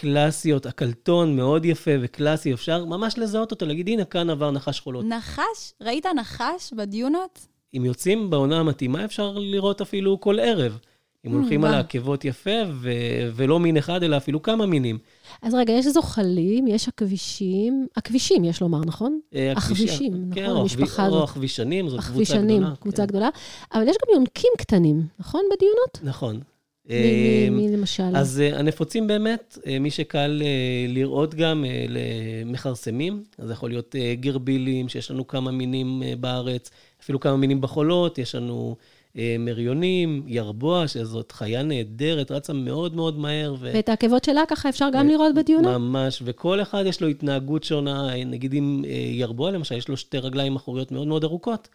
קלאסיות, 0.00 0.66
הקלטון 0.66 1.36
מאוד 1.36 1.64
יפה 1.64 1.90
וקלאסי, 2.00 2.52
אפשר 2.52 2.84
ממש 2.84 3.18
לזהות 3.18 3.50
אותו, 3.50 3.66
להגיד, 3.66 3.88
הנה, 3.88 4.04
כאן 4.04 4.30
עבר 4.30 4.50
נחש 4.50 4.80
חולות. 4.80 5.04
נחש? 5.04 5.72
ראית 5.80 6.06
נחש 6.06 6.72
בדיונות? 6.76 7.46
אם 7.76 7.84
יוצאים 7.84 8.30
בעונה 8.30 8.60
המתאימה, 8.60 9.04
אפשר 9.04 9.32
לראות 9.38 9.80
אפילו 9.80 10.20
כל 10.20 10.38
ערב. 10.40 10.78
אם 11.26 11.32
הולכים 11.32 11.64
על. 11.64 11.74
העקבות 11.74 12.24
יפה, 12.24 12.50
ו- 12.72 12.90
ולא 13.34 13.60
מין 13.60 13.76
אחד, 13.76 14.02
אלא 14.02 14.16
אפילו 14.16 14.42
כמה 14.42 14.66
מינים. 14.66 14.98
אז 15.42 15.54
רגע, 15.54 15.72
יש 15.72 15.86
זוחלים, 15.86 16.66
יש 16.66 16.88
עכבישים, 16.88 17.86
עכבישים, 17.96 18.44
יש 18.44 18.60
לומר, 18.60 18.80
נכון? 18.80 19.20
אה, 19.34 19.52
עכבישים, 19.56 20.30
כן, 20.34 20.44
נכון, 20.44 20.56
המשפחה 20.60 21.04
הזאת. 21.04 21.18
או 21.18 21.24
עכבישנים, 21.24 21.88
זאת 21.88 22.00
קבוצה 22.00 22.12
עכבישנים, 22.12 22.60
גדולה. 22.60 22.76
קבוצה 22.76 23.02
כן. 23.02 23.06
גדולה. 23.06 23.28
אבל 23.74 23.88
יש 23.88 23.96
גם 24.06 24.14
יונקים 24.14 24.50
קטנים, 24.58 25.06
נכון? 25.18 25.40
בדיונות? 25.52 25.98
נכון. 26.02 26.40
מי- 26.90 27.50
מי- 27.50 27.66
מי 27.66 27.76
למשל? 27.76 28.16
אז 28.16 28.40
אה, 28.40 28.58
הנפוצים 28.58 29.06
באמת, 29.06 29.58
אה, 29.66 29.78
מי 29.78 29.90
שקל 29.90 30.42
אה, 30.44 30.86
לראות 30.88 31.34
גם 31.34 31.64
למכרסמים, 31.88 33.22
אז 33.38 33.46
זה 33.46 33.52
יכול 33.52 33.70
להיות 33.70 33.94
גרבילים, 34.20 34.88
שיש 34.88 35.10
לנו 35.10 35.26
כמה 35.26 35.50
מינים 35.50 36.02
בארץ, 36.20 36.70
אפילו 37.02 37.20
כמה 37.20 37.36
מינים 37.36 37.60
בחולות, 37.60 38.18
יש 38.18 38.34
לנו 38.34 38.76
מריונים, 39.38 40.22
ירבוע, 40.26 40.88
שזאת 40.88 41.32
חיה 41.32 41.62
נהדרת, 41.62 42.30
רצה 42.30 42.52
מאוד 42.52 42.96
מאוד 42.96 43.18
מהר. 43.18 43.54
ו... 43.60 43.70
ואת 43.74 43.88
העקבות 43.88 44.24
שלה 44.24 44.42
ככה 44.48 44.68
אפשר 44.68 44.88
גם 44.92 45.08
לראות 45.08 45.34
בדיונות? 45.34 45.72
ממש, 45.76 46.22
וכל 46.24 46.62
אחד 46.62 46.84
יש 46.86 47.00
לו 47.00 47.08
התנהגות 47.08 47.64
שונה. 47.64 48.24
נגיד 48.26 48.54
אם 48.54 48.82
ירבוע, 49.12 49.50
למשל, 49.50 49.74
יש 49.74 49.88
לו 49.88 49.96
שתי 49.96 50.18
רגליים 50.18 50.56
אחוריות 50.56 50.92
מאוד 50.92 51.06
מאוד 51.06 51.24
ארוכות. 51.24 51.68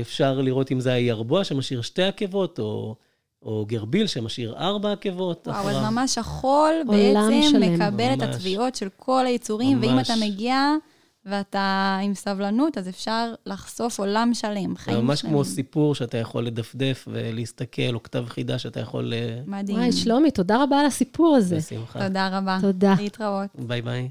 אפשר 0.00 0.40
לראות 0.40 0.72
אם 0.72 0.80
זה 0.80 0.92
הירבוע 0.92 1.44
שמשאיר 1.44 1.82
שתי 1.82 2.02
עקבות, 2.02 2.58
או, 2.58 2.94
או 3.42 3.64
גרביל 3.68 4.06
שמשאיר 4.06 4.54
ארבע 4.56 4.92
עקבות. 4.92 5.48
וואו, 5.48 5.60
אחריו. 5.60 5.76
אז 5.78 5.92
ממש 5.92 6.18
החול 6.18 6.72
בעצם 6.86 7.42
שלם. 7.50 7.74
מקבל 7.74 8.12
את 8.12 8.22
ממש. 8.22 8.34
התביעות 8.34 8.74
של 8.74 8.88
כל 8.96 9.26
היצורים, 9.26 9.78
ואם 9.82 9.92
ממש. 9.96 10.10
אתה 10.10 10.18
מגיע 10.26 10.74
ואתה 11.26 11.98
עם 12.02 12.14
סבלנות, 12.14 12.78
אז 12.78 12.88
אפשר 12.88 13.34
לחשוף 13.46 13.98
עולם 13.98 14.30
שלם, 14.34 14.76
חיים 14.76 15.04
ממש 15.04 15.20
שלמים. 15.20 15.34
כמו 15.34 15.44
סיפור 15.44 15.94
שאתה 15.94 16.18
יכול 16.18 16.46
לדפדף 16.46 17.08
ולהסתכל, 17.10 17.94
או 17.94 18.02
כתב 18.02 18.24
חידה 18.28 18.58
שאתה 18.58 18.80
יכול... 18.80 19.12
אה, 19.12 19.40
מדהים. 19.46 19.78
וואי, 19.78 19.92
שלומי, 19.92 20.30
תודה 20.30 20.62
רבה 20.62 20.80
על 20.80 20.86
הסיפור 20.86 21.36
הזה. 21.36 21.56
בשמחה. 21.56 22.06
תודה 22.06 22.38
רבה. 22.38 22.58
תודה. 22.60 22.94
להתראות. 22.98 23.48
ביי 23.58 23.82
ביי. 23.82 24.08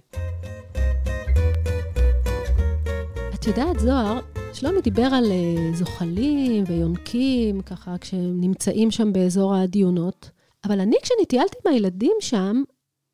את 3.33 3.47
יודעת, 3.47 3.79
זוהר, 3.79 4.19
שלומי 4.53 4.81
דיבר 4.81 5.07
על 5.13 5.31
אה, 5.31 5.75
זוחלים 5.75 6.63
ויונקים, 6.67 7.61
ככה, 7.61 7.97
כשהם 8.01 8.41
נמצאים 8.41 8.91
שם 8.91 9.13
באזור 9.13 9.55
הדיונות, 9.55 10.29
אבל 10.63 10.79
אני, 10.79 10.95
כשאני 11.01 11.25
טיילתי 11.25 11.57
עם 11.65 11.73
הילדים 11.73 12.15
שם, 12.19 12.63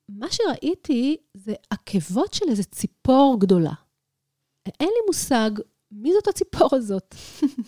מה 0.09 0.27
שראיתי 0.31 1.17
זה 1.33 1.53
עקבות 1.69 2.33
של 2.33 2.45
איזה 2.49 2.63
ציפור 2.63 3.37
גדולה. 3.39 3.73
אין 4.79 4.87
לי 4.87 5.05
מושג 5.07 5.51
מי 5.91 6.13
זאת 6.13 6.27
הציפור 6.27 6.69
הזאת. 6.71 7.15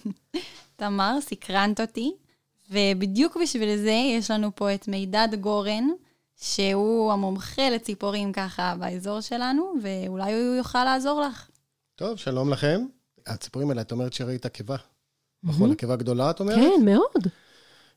תמר, 0.76 1.18
סקרנת 1.22 1.80
אותי, 1.80 2.16
ובדיוק 2.72 3.38
בשביל 3.42 3.78
זה 3.78 4.02
יש 4.18 4.32
לנו 4.32 4.56
פה 4.56 4.74
את 4.74 4.88
מידד 4.88 5.28
גורן, 5.40 5.88
שהוא 6.36 7.12
המומחה 7.12 7.70
לציפורים 7.70 8.34
ככה 8.34 8.76
באזור 8.80 9.22
שלנו, 9.22 9.74
ואולי 9.82 10.34
הוא 10.34 10.56
יוכל 10.56 10.84
לעזור 10.84 11.22
לך. 11.22 11.50
טוב, 11.96 12.18
שלום 12.18 12.50
לכם. 12.50 12.86
הציפורים 13.28 13.70
האלה, 13.70 13.82
את 13.82 13.92
אומרת 13.92 14.14
שראית 14.14 14.46
עקבה. 14.46 14.76
נכון, 15.44 15.72
עקבה 15.72 15.96
גדולה, 15.96 16.30
את 16.30 16.40
אומרת? 16.40 16.56
כן, 16.56 16.86
מאוד. 16.86 17.28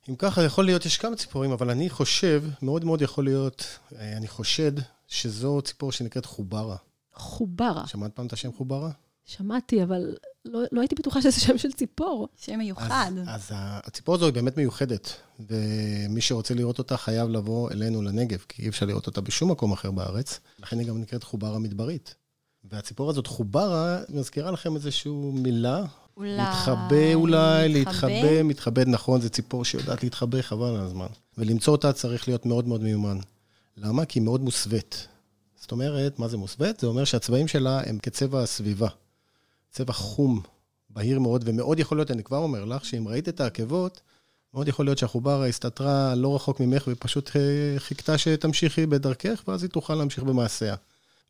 אם 0.09 0.17
ככה, 0.17 0.43
יכול 0.43 0.65
להיות, 0.65 0.87
יש 0.87 0.99
כמה 0.99 1.17
ציפורים, 1.17 1.53
אבל 1.53 1.71
אני 1.71 1.91
חושב, 1.91 2.45
מאוד 2.63 2.85
מאוד 2.85 3.03
יכול 3.03 3.25
להיות, 3.25 3.65
אה, 3.97 4.17
אני 4.17 4.29
חושד 4.29 4.73
שזו 5.09 5.63
ציפור 5.63 5.93
שנקראת 5.93 6.27
חוברה. 6.27 6.77
חוברה. 7.15 7.87
שמעת 7.87 8.13
פעם 8.13 8.27
את 8.27 8.33
השם 8.33 8.53
חוברה? 8.53 8.91
שמעתי, 9.25 9.83
אבל 9.83 10.17
לא, 10.45 10.61
לא 10.73 10.81
הייתי 10.81 10.95
בטוחה 10.95 11.23
שזה 11.23 11.41
שם 11.41 11.59
של 11.59 11.73
ציפור. 11.73 12.29
שם 12.37 12.59
מיוחד. 12.59 13.11
אז, 13.27 13.29
אז 13.29 13.51
הציפור 13.55 14.15
הזו 14.15 14.25
היא 14.25 14.35
באמת 14.35 14.57
מיוחדת, 14.57 15.17
ומי 15.41 16.21
שרוצה 16.21 16.55
לראות 16.55 16.79
אותה 16.79 16.97
חייב 16.97 17.29
לבוא 17.29 17.71
אלינו 17.71 18.03
לנגב, 18.03 18.45
כי 18.49 18.63
אי 18.63 18.69
אפשר 18.69 18.87
לראות 18.87 19.07
אותה 19.07 19.21
בשום 19.21 19.51
מקום 19.51 19.73
אחר 19.73 19.91
בארץ, 19.91 20.41
לכן 20.59 20.79
היא 20.79 20.87
גם 20.87 21.01
נקראת 21.01 21.25
חוברה 21.25 21.59
מדברית. 21.59 22.15
והציפור 22.65 23.11
הזאת, 23.11 23.27
חוברה, 23.27 23.99
מזכירה 24.09 24.51
לכם 24.51 24.75
איזושהי 24.75 25.13
מילה? 25.33 25.85
אולי... 26.17 26.37
להתחבא 26.37 27.15
אולי, 27.15 27.69
להתחבא, 27.69 28.43
מתחבא, 28.43 28.85
נכון, 28.87 29.21
זו 29.21 29.31
ציפור 29.31 29.65
שיודעת 29.65 30.03
להתחבא, 30.03 30.43
חבל 30.43 30.69
על 30.69 30.85
הזמן. 30.85 31.07
ולמצוא 31.39 31.73
אותה 31.73 31.93
צריך 31.93 32.29
להיות 32.29 32.47
מאוד 32.47 32.69
מאוד 32.69 32.83
מיומן. 32.83 33.19
למה? 33.77 34.05
כי 34.05 34.19
היא 34.19 34.25
מאוד 34.25 34.41
מוסווית. 34.41 35.09
זאת 35.61 35.73
אומרת, 35.73 36.19
מה 36.19 36.29
זה 36.29 36.37
מוסווית? 36.37 36.81
זה 36.81 36.87
אומר 36.87 37.05
שהצבעים 37.05 37.49
שלה 37.49 37.81
הם 37.87 37.99
כצבע 37.99 38.43
הסביבה. 38.43 38.89
צבע 39.71 39.93
חום, 39.93 40.41
בהיר 40.91 41.21
מאוד, 41.21 41.43
ומאוד 41.47 41.79
יכול 41.79 41.99
להיות, 41.99 42.11
אני 42.11 42.25
כבר 42.25 42.39
אומר 42.39 42.65
לך, 42.65 42.85
שאם 42.85 43.09
ראית 43.09 43.29
את 43.29 43.41
העקבות, 43.41 44.01
מאוד 44.55 44.69
יכול 44.69 44.87
להיות 44.87 44.99
שהחוברה 44.99 45.47
הסתתרה 45.47 46.15
לא 46.15 46.37
רחוק 46.37 46.61
ממך 46.61 46.89
ופשוט 46.89 47.31
אה, 47.37 47.79
חיכתה 47.79 48.19
שתמשיכי 48.19 48.87
בדרכך, 48.87 49.43
ואז 49.49 49.63
היא 49.63 49.71
תוכל 49.71 49.95
להמשיך 49.95 50.25
במעשיה. 50.25 50.75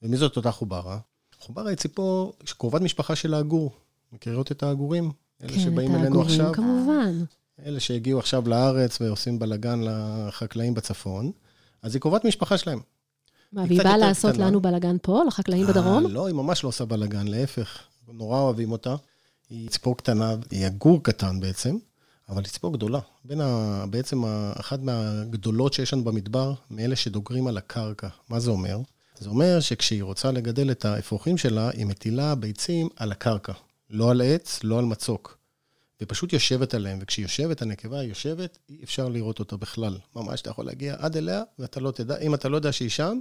ומי 0.03 0.17
זאת 0.17 0.37
אותה 0.37 0.51
חוברה? 0.51 0.99
חוברה 1.41 1.69
היא 1.69 1.77
ציפור 1.77 2.33
קרובת 2.59 2.81
משפחה 2.81 3.17
של 3.17 3.35
העגור. 3.35 3.73
מכירות 4.13 4.53
את 4.53 4.63
העגורים? 4.63 5.11
אלה 5.43 5.53
כן, 5.53 5.59
שבאים 5.61 5.91
את 5.91 5.95
אלינו 5.95 6.05
העגורים, 6.05 6.31
עכשיו. 6.31 6.53
כמובן. 6.53 7.25
אלה 7.67 7.81
שהגיעו 7.81 8.19
עכשיו 8.19 8.49
לארץ 8.49 9.01
ועושים 9.01 9.39
בלאגן 9.39 9.81
לחקלאים 9.83 10.75
בצפון, 10.75 11.31
אז 11.83 11.95
היא 11.95 12.01
קרובת 12.01 12.25
משפחה 12.25 12.59
שלהם. 12.59 12.81
מה, 13.53 13.63
היא 13.63 13.69
והיא 13.69 13.83
באה 13.83 13.97
לעשות 13.97 14.33
קטנה. 14.33 14.47
לנו 14.47 14.61
בלאגן 14.61 14.97
פה, 15.03 15.23
לחקלאים 15.27 15.67
בדרום? 15.67 16.07
אה, 16.07 16.11
לא, 16.11 16.27
היא 16.27 16.35
ממש 16.35 16.65
לא 16.65 16.69
עושה 16.69 16.85
בלאגן, 16.85 17.29
להפך. 17.29 17.79
נורא 18.13 18.41
אוהבים 18.41 18.73
אותה. 18.73 18.97
היא 19.51 19.69
ציפור 19.69 19.97
קטנה, 19.97 20.35
היא 20.51 20.67
עגור 20.67 21.03
קטן 21.03 21.41
בעצם, 21.41 21.77
אבל 22.29 22.43
היא 22.43 22.51
ציפור 22.51 22.73
גדולה. 22.73 22.99
בין 23.25 23.41
ה... 23.41 23.85
בעצם 23.91 24.25
ה... 24.25 24.53
אחת 24.61 24.81
מהגדולות 24.81 25.73
שיש 25.73 25.93
לנו 25.93 26.05
במדבר, 26.05 26.55
מאלה 26.71 26.97
שדוגרים 26.97 27.47
על 27.47 27.59
הקרקע. 27.59 28.09
מה 28.29 28.41
זה 28.41 28.51
אומר? 28.51 28.79
זה 29.21 29.29
אומר 29.29 29.61
שכשהיא 29.61 30.03
רוצה 30.03 30.31
לגדל 30.31 30.71
את 30.71 30.85
האפרוחים 30.85 31.39
שלה, 31.39 31.71
היא 31.71 31.87
מטילה 31.87 32.35
ביצים 32.35 32.89
על 32.97 33.13
הקרקע. 33.13 33.53
לא 33.91 34.11
על 34.11 34.21
עץ, 34.25 34.61
לא 34.65 34.79
על 34.79 34.85
מצוק. 34.85 35.39
ופשוט 36.03 36.33
יושבת 36.33 36.75
עליהם, 36.75 36.99
וכשהיא 37.03 37.25
יושבת, 37.25 37.63
הנקבה 37.63 38.03
יושבת, 38.03 38.59
אי 38.69 38.85
אפשר 38.85 39.09
לראות 39.09 39.39
אותה 39.39 39.57
בכלל. 39.57 39.99
ממש, 40.17 40.41
אתה 40.41 40.51
יכול 40.51 40.67
להגיע 40.67 40.97
עד 40.99 41.17
אליה, 41.17 41.43
ואתה 41.59 41.81
לא 41.81 41.91
תדע, 41.91 42.19
אם 42.19 42.35
אתה 42.35 42.49
לא 42.49 42.57
יודע 42.57 42.73
שהיא 42.73 42.89
שם, 42.91 43.21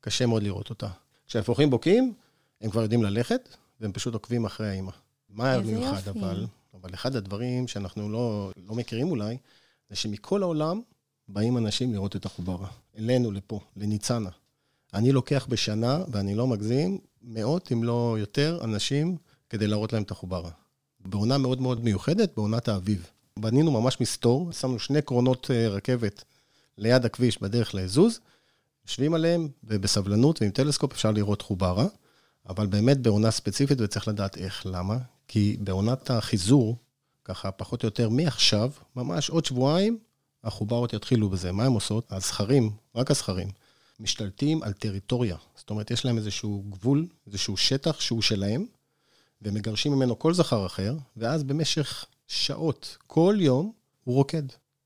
קשה 0.00 0.26
מאוד 0.26 0.42
לראות 0.42 0.70
אותה. 0.70 0.88
כשהאפרוחים 1.26 1.70
בוקעים, 1.70 2.14
הם 2.60 2.70
כבר 2.70 2.82
יודעים 2.82 3.02
ללכת, 3.02 3.56
והם 3.80 3.92
פשוט 3.92 4.14
עוקבים 4.14 4.44
אחרי 4.44 4.68
האימא. 4.68 4.92
מה 5.28 5.58
במיוחד. 5.58 6.08
אבל? 6.08 6.46
אבל 6.74 6.94
אחד 6.94 7.16
הדברים 7.16 7.68
שאנחנו 7.68 8.08
לא, 8.08 8.50
לא 8.66 8.74
מכירים 8.74 9.10
אולי, 9.10 9.36
זה 9.90 9.96
שמכל 9.96 10.42
העולם 10.42 10.80
באים 11.28 11.56
אנשים 11.56 11.92
לראות 11.92 12.16
את 12.16 12.26
החוברה. 12.26 12.68
אלינו, 12.98 13.32
לפה, 13.32 13.60
לניצנה. 13.76 14.30
אני 14.94 15.12
לוקח 15.12 15.46
בשנה, 15.48 16.04
ואני 16.12 16.34
לא 16.34 16.46
מגזים, 16.46 16.98
מאות, 17.22 17.72
אם 17.72 17.84
לא 17.84 18.16
יותר, 18.18 18.60
אנשים 18.64 19.16
כדי 19.50 19.66
להראות 19.66 19.92
להם 19.92 20.02
את 20.02 20.10
החוברה. 20.10 20.50
בעונה 21.00 21.38
מאוד 21.38 21.60
מאוד 21.60 21.84
מיוחדת, 21.84 22.30
בעונת 22.36 22.68
האביב. 22.68 23.06
בנינו 23.38 23.70
ממש 23.70 24.00
מסתור, 24.00 24.52
שמנו 24.52 24.78
שני 24.78 25.02
קרונות 25.02 25.50
אה, 25.50 25.68
רכבת 25.68 26.24
ליד 26.78 27.04
הכביש 27.04 27.42
בדרך 27.42 27.74
לאזוז, 27.74 28.20
יושבים 28.86 29.14
עליהם, 29.14 29.48
ובסבלנות 29.64 30.42
ועם 30.42 30.50
טלסקופ 30.50 30.92
אפשר 30.92 31.10
לראות 31.10 31.42
חוברה, 31.42 31.86
אבל 32.48 32.66
באמת 32.66 32.98
בעונה 32.98 33.30
ספציפית, 33.30 33.80
וצריך 33.80 34.08
לדעת 34.08 34.36
איך, 34.36 34.66
למה? 34.66 34.96
כי 35.28 35.56
בעונת 35.60 36.10
החיזור, 36.10 36.76
ככה 37.24 37.50
פחות 37.50 37.82
או 37.82 37.86
יותר 37.86 38.08
מעכשיו, 38.08 38.70
ממש 38.96 39.30
עוד 39.30 39.44
שבועיים, 39.44 39.98
החוברות 40.44 40.92
יתחילו 40.92 41.28
בזה. 41.28 41.52
מה 41.52 41.64
הן 41.64 41.72
עושות? 41.72 42.06
הזכרים, 42.10 42.70
רק 42.94 43.10
הזכרים, 43.10 43.48
משתלטים 44.00 44.62
על 44.62 44.72
טריטוריה. 44.72 45.36
זאת 45.56 45.70
אומרת, 45.70 45.90
יש 45.90 46.04
להם 46.04 46.16
איזשהו 46.16 46.64
גבול, 46.70 47.06
איזשהו 47.26 47.56
שטח 47.56 48.00
שהוא 48.00 48.22
שלהם, 48.22 48.66
ומגרשים 49.42 49.92
ממנו 49.92 50.18
כל 50.18 50.34
זכר 50.34 50.66
אחר, 50.66 50.96
ואז 51.16 51.42
במשך 51.42 52.04
שעות, 52.28 52.96
כל 53.06 53.36
יום, 53.38 53.72
הוא 54.04 54.14
רוקד. 54.14 54.42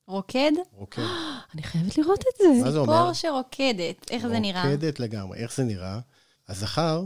רוקד? 0.06 0.52
רוקד. 0.72 1.02
אני 1.54 1.62
חייבת 1.62 1.98
לראות 1.98 2.20
את 2.20 2.38
זה. 2.38 2.64
מה 2.64 2.70
זה 2.70 2.78
אומר? 2.78 2.92
ציפור 2.92 3.12
שרוקדת. 3.12 4.10
איך 4.10 4.26
זה 4.26 4.38
נראה? 4.38 4.64
רוקדת 4.64 5.00
לגמרי. 5.00 5.38
איך 5.38 5.56
זה 5.56 5.64
נראה? 5.64 6.00
הזכר, 6.48 7.04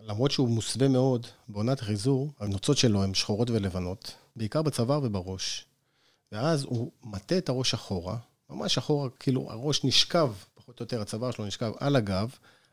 למרות 0.00 0.30
שהוא 0.30 0.48
מוסווה 0.48 0.88
מאוד, 0.88 1.26
בעונת 1.48 1.80
החיזור, 1.80 2.32
הנוצות 2.40 2.76
שלו 2.76 3.02
הן 3.02 3.14
שחורות 3.14 3.50
ולבנות, 3.50 4.14
בעיקר 4.36 4.62
בצוואר 4.62 5.00
ובראש. 5.02 5.64
ואז 6.32 6.64
הוא 6.64 6.90
מטה 7.04 7.38
את 7.38 7.48
הראש 7.48 7.74
אחורה, 7.74 8.16
ממש 8.50 8.78
אחורה, 8.78 9.08
כאילו 9.20 9.50
הראש 9.50 9.84
נשכב, 9.84 10.32
פחות 10.76 10.92
או 10.92 10.96
יותר 10.96 11.02
הצוואר 11.02 11.30
שלו 11.30 11.46
נשכב 11.46 11.72
על 11.80 11.96
הגב, 11.96 12.30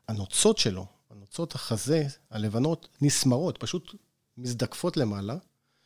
הנוצות 0.08 0.58
שלו, 0.58 0.86
הנוצות 1.12 1.56
החזה, 1.56 2.08
הלבנות, 2.32 2.88
נסמרות, 3.02 3.58
פשוט 3.58 3.96
מזדקפות 4.38 4.98
למעלה, 4.98 5.36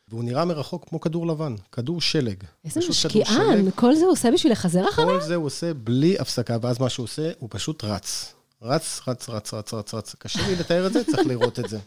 והוא 0.08 0.24
נראה 0.24 0.44
מרחוק 0.44 0.88
כמו 0.88 1.00
כדור 1.00 1.26
לבן, 1.26 1.54
כדור 1.72 2.00
שלג. 2.00 2.44
איזה 2.64 2.80
משקיען. 2.88 3.70
כל 3.70 3.94
זה 3.94 4.04
הוא 4.04 4.12
עושה 4.12 4.30
בשביל 4.30 4.52
לחזר 4.52 4.88
אחריו? 4.88 5.08
כל 5.08 5.20
זה 5.20 5.34
הוא 5.34 5.46
עושה 5.46 5.74
בלי 5.74 6.18
הפסקה, 6.18 6.56
ואז 6.62 6.80
מה 6.80 6.88
שהוא 6.88 7.04
עושה, 7.04 7.30
הוא 7.38 7.48
פשוט 7.52 7.84
רץ. 7.84 8.34
רץ, 8.62 9.00
רץ, 9.06 9.28
רץ, 9.28 9.54
רץ, 9.54 9.74
רץ, 9.74 9.94
רץ. 9.94 10.14
קשה 10.18 10.46
לי 10.48 10.56
לתאר 10.56 10.86
את 10.86 10.92
זה, 10.92 11.04
צריך 11.04 11.26
לראות 11.26 11.58
את 11.58 11.68
זה. 11.68 11.78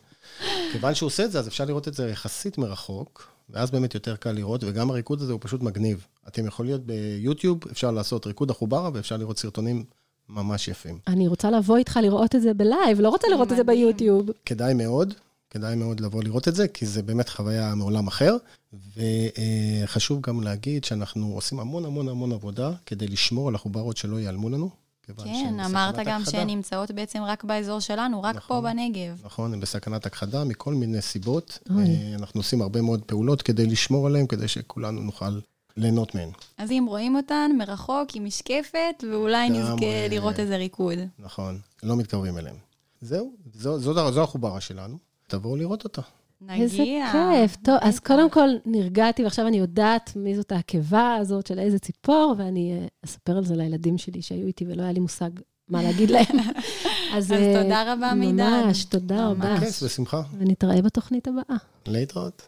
כיוון 0.71 0.95
שהוא 0.95 1.07
עושה 1.07 1.25
את 1.25 1.31
זה, 1.31 1.39
אז 1.39 1.47
אפשר 1.47 1.65
לראות 1.65 1.87
את 1.87 1.93
זה 1.93 2.09
יחסית 2.09 2.57
מרחוק, 2.57 3.27
ואז 3.49 3.71
באמת 3.71 3.93
יותר 3.93 4.15
קל 4.15 4.31
לראות, 4.31 4.63
וגם 4.63 4.89
הריקוד 4.89 5.21
הזה 5.21 5.31
הוא 5.31 5.39
פשוט 5.43 5.61
מגניב. 5.61 6.05
אתם 6.27 6.45
יכולים 6.45 6.71
להיות 6.71 6.85
ביוטיוב, 6.85 7.59
אפשר 7.71 7.91
לעשות 7.91 8.27
ריקוד 8.27 8.49
החוברה, 8.49 8.89
ואפשר 8.93 9.17
לראות 9.17 9.39
סרטונים 9.39 9.83
ממש 10.31 10.67
יפים. 10.67 10.97
אני 11.07 11.27
רוצה 11.27 11.51
לבוא 11.51 11.77
איתך 11.77 11.99
לראות 12.03 12.35
את 12.35 12.41
זה 12.41 12.53
בלייב, 12.53 12.99
לא 12.99 13.09
רוצה 13.09 13.27
לראות 13.27 13.51
את 13.51 13.57
זה. 13.57 13.63
ביוטיוב. 13.63 14.29
כדאי 14.45 14.73
מאוד, 14.73 15.13
כדאי 15.49 15.75
מאוד 15.75 15.99
לבוא 15.99 16.23
לראות 16.23 16.47
את 16.47 16.55
זה, 16.55 16.67
כי 16.67 16.85
זה 16.85 17.03
באמת 17.03 17.29
חוויה 17.29 17.75
מעולם 17.75 18.07
אחר. 18.07 18.37
וחשוב 19.83 20.21
גם 20.21 20.43
להגיד 20.43 20.83
שאנחנו 20.83 21.33
עושים 21.33 21.59
המון 21.59 21.85
המון 21.85 22.09
המון 22.09 22.31
עבודה 22.31 22.71
כדי 22.85 23.07
לשמור 23.07 23.47
על 23.47 23.55
החוברות 23.55 23.97
שלא 23.97 24.19
ייעלמו 24.19 24.49
לנו. 24.49 24.69
כן, 25.23 25.59
אמרת 25.65 25.95
גם. 26.05 26.21
שהן 26.25 26.47
נמצאות 26.47 26.91
בעצם 26.91 27.23
רק 27.23 27.43
באזור 27.43 27.79
שלנו, 27.79 28.21
רק 28.23 28.35
פה 28.35 28.39
נכון. 28.39 28.63
בנגב. 28.63 29.21
נכון, 29.23 29.53
הם 29.53 29.59
בסכנת 29.59 30.05
הכחדה 30.05 30.43
מכל 30.43 30.73
מיני 30.73 31.01
סיבות. 31.01 31.59
אוי. 31.69 31.83
אה, 31.83 32.15
אנחנו 32.15 32.39
עושים 32.39 32.61
הרבה 32.61 32.81
מאוד 32.81 33.03
פעולות 33.03 33.41
כדי 33.41 33.65
לשמור 33.65 34.07
עליהם, 34.07 34.27
כדי 34.27 34.47
שכולנו 34.47 35.01
נוכל 35.01 35.39
ליהנות 35.77 36.15
מהן. 36.15 36.29
אז 36.57 36.71
אם 36.71 36.85
רואים 36.87 37.15
אותן 37.15 37.51
מרחוק 37.57 38.15
עם 38.15 38.25
משקפת, 38.25 39.03
ואולי. 39.11 39.49
נזכה 39.49 40.07
לראות 40.09 40.39
איזה 40.39 40.57
ריקוד. 40.57 40.97
נכון, 41.19 41.59
לא 41.83 41.95
מתקרבים 41.95 42.37
אליהם. 42.37 42.55
זהו, 43.01 43.33
זו, 43.53 43.79
זו, 43.79 44.11
זו 44.11 44.23
החוברה 44.23 44.61
שלנו. 44.61 44.97
תבואו 45.27 45.55
לראות 45.55 45.83
אותה. 45.83 46.01
נגיע. 46.41 46.63
איזה 46.63 46.77
כיף. 46.77 47.55
טוב, 47.63 47.75
אז. 47.81 47.99
קודם 47.99 48.29
כל 48.29 48.49
נרגעתי, 48.65 49.23
ועכשיו 49.23 49.47
אני 49.47 49.57
יודעת 49.57 50.11
מי 50.15 50.35
זאת 50.35 50.51
העקבה 50.51 51.15
הזאת 51.15 51.47
של 51.47 51.59
איזה 51.59 51.79
ציפור, 51.79 52.35
ואני 52.37 52.73
אה, 52.73 52.85
אספר 53.05 53.37
על 53.37 53.45
זה 53.45 53.55
לילדים 53.55 53.97
שלי 53.97 54.21
שהיו 54.21 54.47
איתי 54.47 54.65
ולא 54.67 54.83
היה 54.83 54.91
לי 54.91 54.99
מושג 54.99 55.29
מה 55.69 55.83
להגיד 55.83 56.11
להם. 56.15 56.37
אז 57.13 57.31
אה, 57.31 57.61
תודה 57.63 57.93
רבה, 57.93 58.13
מידן. 58.13 58.63
ממש, 58.65 58.83
תודה 58.85 59.27
רבה. 59.27 59.55
בכיף, 59.55 59.83
בשמחה. 59.83 60.21
ונתראה 60.37 60.81
בתוכנית 60.81 61.27
הבאה. 61.27 61.57
להתראות. 61.87 62.47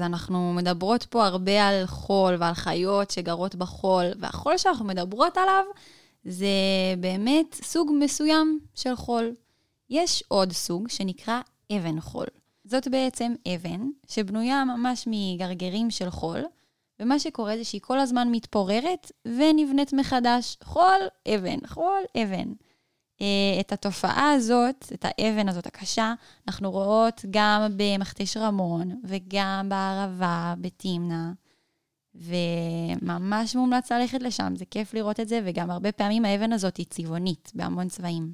אז 0.00 0.04
אנחנו 0.04 0.52
מדברות 0.52 1.04
פה 1.04 1.26
הרבה 1.26 1.68
על 1.68 1.86
חול 1.86 2.36
ועל 2.38 2.54
חיות 2.54 3.10
שגרות 3.10 3.54
בחול, 3.54 4.04
והחול 4.18 4.58
שאנחנו 4.58 4.84
מדברות 4.84 5.36
עליו 5.36 5.64
זה 6.24 6.46
באמת 7.00 7.54
סוג 7.54 7.92
מסוים 7.98 8.60
של 8.74 8.96
חול. 8.96 9.34
יש 9.90 10.24
עוד 10.28 10.52
סוג 10.52 10.88
שנקרא 10.88 11.40
אבן 11.72 12.00
חול. 12.00 12.26
זאת 12.64 12.88
בעצם 12.88 13.34
אבן 13.54 13.80
שבנויה 14.08 14.64
ממש 14.64 15.04
מגרגרים 15.10 15.90
של 15.90 16.10
חול, 16.10 16.44
ומה 17.00 17.18
שקורה 17.18 17.56
זה 17.56 17.64
שהיא 17.64 17.80
כל 17.80 17.98
הזמן 17.98 18.28
מתפוררת 18.30 19.12
ונבנית 19.24 19.92
מחדש. 19.92 20.56
חול, 20.64 21.00
אבן, 21.34 21.66
חול, 21.66 22.02
אבן. 22.22 22.52
אה, 23.20 23.26
את 23.60 23.72
התופעה 23.72 24.32
הזאת, 24.32 24.92
את 24.94 25.04
האבן 25.08 25.48
הזאת 25.48 25.66
הקשה, 25.66 26.14
אנחנו 26.48 26.70
רואות 26.70 27.24
גם 27.30 27.66
במכתש 27.76 28.36
רמון 28.36 29.00
וגם 29.04 29.66
בערבה, 29.68 30.54
בתמנע, 30.60 31.30
וממש 32.14 33.56
מומלץ 33.56 33.92
ללכת 33.92 34.22
לשם, 34.22 34.52
זה 34.56 34.64
כיף 34.64 34.94
לראות 34.94 35.20
את 35.20 35.28
זה, 35.28 35.40
וגם 35.44 35.70
הרבה 35.70 35.92
פעמים 35.92 36.24
האבן 36.24 36.52
הזאת 36.52 36.76
היא 36.76 36.86
צבעונית, 36.90 37.52
בהמון 37.54 37.88
צבעים. 37.88 38.32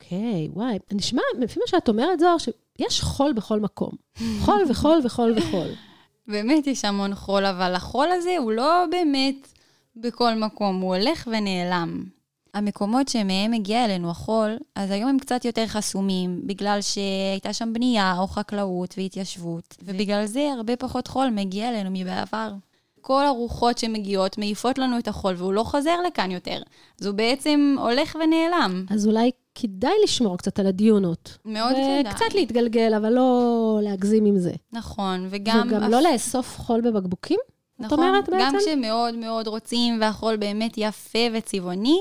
אוקיי, 0.00 0.48
וואי, 0.52 0.78
נשמע, 0.92 1.22
לפי 1.38 1.60
מה 1.60 1.66
שאת 1.66 1.88
אומרת, 1.88 2.20
זוהר, 2.20 2.36
שיש 2.38 3.00
חול 3.00 3.32
בכל 3.32 3.60
מקום. 3.60 3.92
חול 4.40 4.62
וחול 4.70 5.00
וחול 5.04 5.34
וחול. 5.38 5.68
באמת 6.28 6.66
יש 6.66 6.84
המון 6.84 7.14
חול, 7.14 7.44
אבל 7.44 7.74
החול 7.74 8.08
הזה 8.10 8.36
הוא 8.38 8.52
לא 8.52 8.84
באמת 8.90 9.48
בכל 9.96 10.34
מקום, 10.34 10.80
הוא 10.80 10.96
הולך 10.96 11.28
ונעלם. 11.32 12.15
המקומות 12.56 13.08
שמהם 13.08 13.50
מגיע 13.50 13.84
אלינו 13.84 14.10
החול, 14.10 14.56
אז 14.74 14.90
היום 14.90 15.08
הם 15.08 15.18
קצת 15.18 15.44
יותר 15.44 15.66
חסומים, 15.66 16.40
בגלל 16.44 16.78
שהייתה 16.80 17.52
שם 17.52 17.72
בנייה 17.72 18.14
או 18.18 18.26
חקלאות 18.26 18.94
והתיישבות, 18.98 19.76
ובגלל 19.82 20.26
זה 20.26 20.50
הרבה 20.56 20.76
פחות 20.76 21.08
חול 21.08 21.28
מגיע 21.30 21.68
אלינו 21.68 21.90
מבעבר. 21.92 22.52
כל 23.00 23.26
הרוחות 23.26 23.78
שמגיעות 23.78 24.38
מעיפות 24.38 24.78
לנו 24.78 24.98
את 24.98 25.08
החול, 25.08 25.34
והוא 25.36 25.52
לא 25.52 25.62
חוזר 25.62 25.96
לכאן 26.06 26.30
יותר. 26.30 26.62
אז 27.00 27.06
הוא 27.06 27.14
בעצם 27.14 27.76
הולך 27.78 28.16
ונעלם. 28.24 28.84
אז 28.90 29.06
אולי 29.06 29.30
כדאי 29.54 29.92
לשמור 30.04 30.38
קצת 30.38 30.58
על 30.58 30.66
הדיונות. 30.66 31.38
מאוד 31.44 31.72
כדאי. 31.72 32.02
וקצת 32.10 32.34
להתגלגל, 32.34 32.94
אבל 32.94 33.12
לא 33.12 33.78
להגזים 33.82 34.24
עם 34.24 34.38
זה. 34.38 34.52
נכון, 34.72 35.26
וגם... 35.30 35.68
וגם 35.70 35.90
לא 35.90 36.00
לאסוף 36.02 36.58
חול 36.58 36.80
בבקבוקים? 36.80 37.38
נכון, 37.78 37.98
אומרת 37.98 38.28
גם 38.30 38.38
בעצם? 38.38 38.58
כשמאוד 38.58 39.14
מאוד 39.14 39.46
רוצים 39.46 39.98
והחול 40.00 40.36
באמת 40.36 40.74
יפה 40.76 41.18
וצבעוני, 41.34 41.98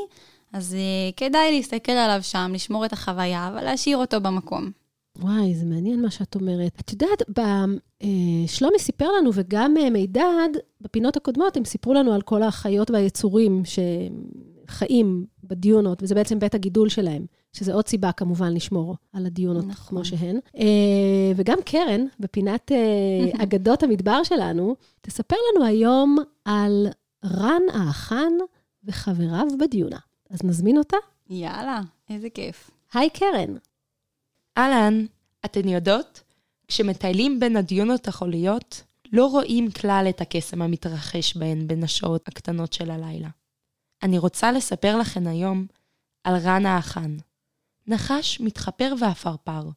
אז 0.56 0.76
uh, 0.76 1.14
כדאי 1.18 1.52
להסתכל 1.56 1.92
עליו 1.92 2.24
שם, 2.24 2.52
לשמור 2.54 2.86
את 2.86 2.94
החוויה, 2.94 3.48
אבל 3.48 3.64
להשאיר 3.64 3.98
אותו 3.98 4.22
במקום. 4.22 4.72
וואי, 5.20 5.56
זה 5.56 5.66
מעניין 5.66 6.02
מה 6.02 6.12
שאת 6.12 6.36
אומרת. 6.36 6.72
את 6.80 6.92
יודעת, 6.92 7.30
ב, 7.38 7.40
אה, 8.02 8.48
שלומי 8.48 8.80
סיפר 8.80 9.06
לנו, 9.12 9.30
וגם 9.34 9.78
אה, 9.78 9.90
מידד, 9.90 10.50
בפינות 10.82 11.18
הקודמות, 11.18 11.58
הם 11.58 11.66
סיפרו 11.66 11.94
לנו 11.94 12.14
על 12.14 12.22
כל 12.22 12.44
החיות 12.44 12.92
והיצורים 12.92 13.64
שחיים 14.66 15.26
בדיונות, 15.44 16.04
וזה 16.04 16.16
בעצם 16.16 16.40
בית 16.40 16.56
הגידול 16.56 16.90
שלהם, 16.90 17.26
שזה 17.54 17.74
עוד 17.74 17.88
סיבה 17.88 18.12
כמובן 18.12 18.54
לשמור 18.54 18.96
על 19.14 19.26
הדיונות 19.26 19.66
נכון. 19.68 19.88
כמו 19.88 20.06
שהן. 20.06 20.40
וגם 21.36 21.58
קרן, 21.66 22.06
בפינת 22.20 22.72
אגדות 23.44 23.84
המדבר 23.84 24.24
שלנו, 24.24 24.76
תספר 25.02 25.36
לנו 25.56 25.66
היום 25.66 26.18
על 26.46 26.88
רן 27.26 27.62
האחן 27.74 28.34
וחבריו 28.84 29.48
בדיונה. 29.60 29.98
אז 30.30 30.44
נזמין 30.44 30.78
אותה? 30.78 30.98
יאללה, 31.30 31.82
איזה 32.10 32.30
כיף. 32.30 32.72
היי, 32.94 33.10
קרן. 33.10 33.56
אהלן, 34.58 35.06
אתן 35.46 35.68
יודעות? 35.68 36.24
כשמטיילים 36.68 37.40
בין 37.40 37.58
הדיונות 37.58 38.08
החוליות, 38.08 38.84
לא 39.12 39.26
רואים 39.26 39.72
כלל 39.72 40.06
את 40.10 40.22
הקסם 40.22 40.62
המתרחש 40.62 41.38
בהן 41.38 41.68
בין 41.68 41.84
השעות 41.84 42.28
הקטנות 42.28 42.74
של 42.74 42.92
הלילה. 42.92 43.30
אני 44.04 44.18
רוצה 44.18 44.52
לספר 44.52 44.98
לכן 44.98 45.28
היום 45.28 45.68
על 46.24 46.36
רן 46.36 46.66
האחן, 46.66 47.18
נחש 47.88 48.42
מתחפר 48.42 48.94
ועפרפר, 49.00 49.70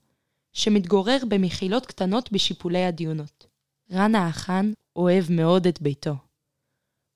שמתגורר 0.52 1.18
במחילות 1.28 1.86
קטנות 1.86 2.32
בשיפולי 2.32 2.84
הדיונות. 2.84 3.46
רן 3.92 4.14
האחן 4.14 4.72
אוהב 4.96 5.24
מאוד 5.30 5.66
את 5.66 5.82
ביתו. 5.82 6.14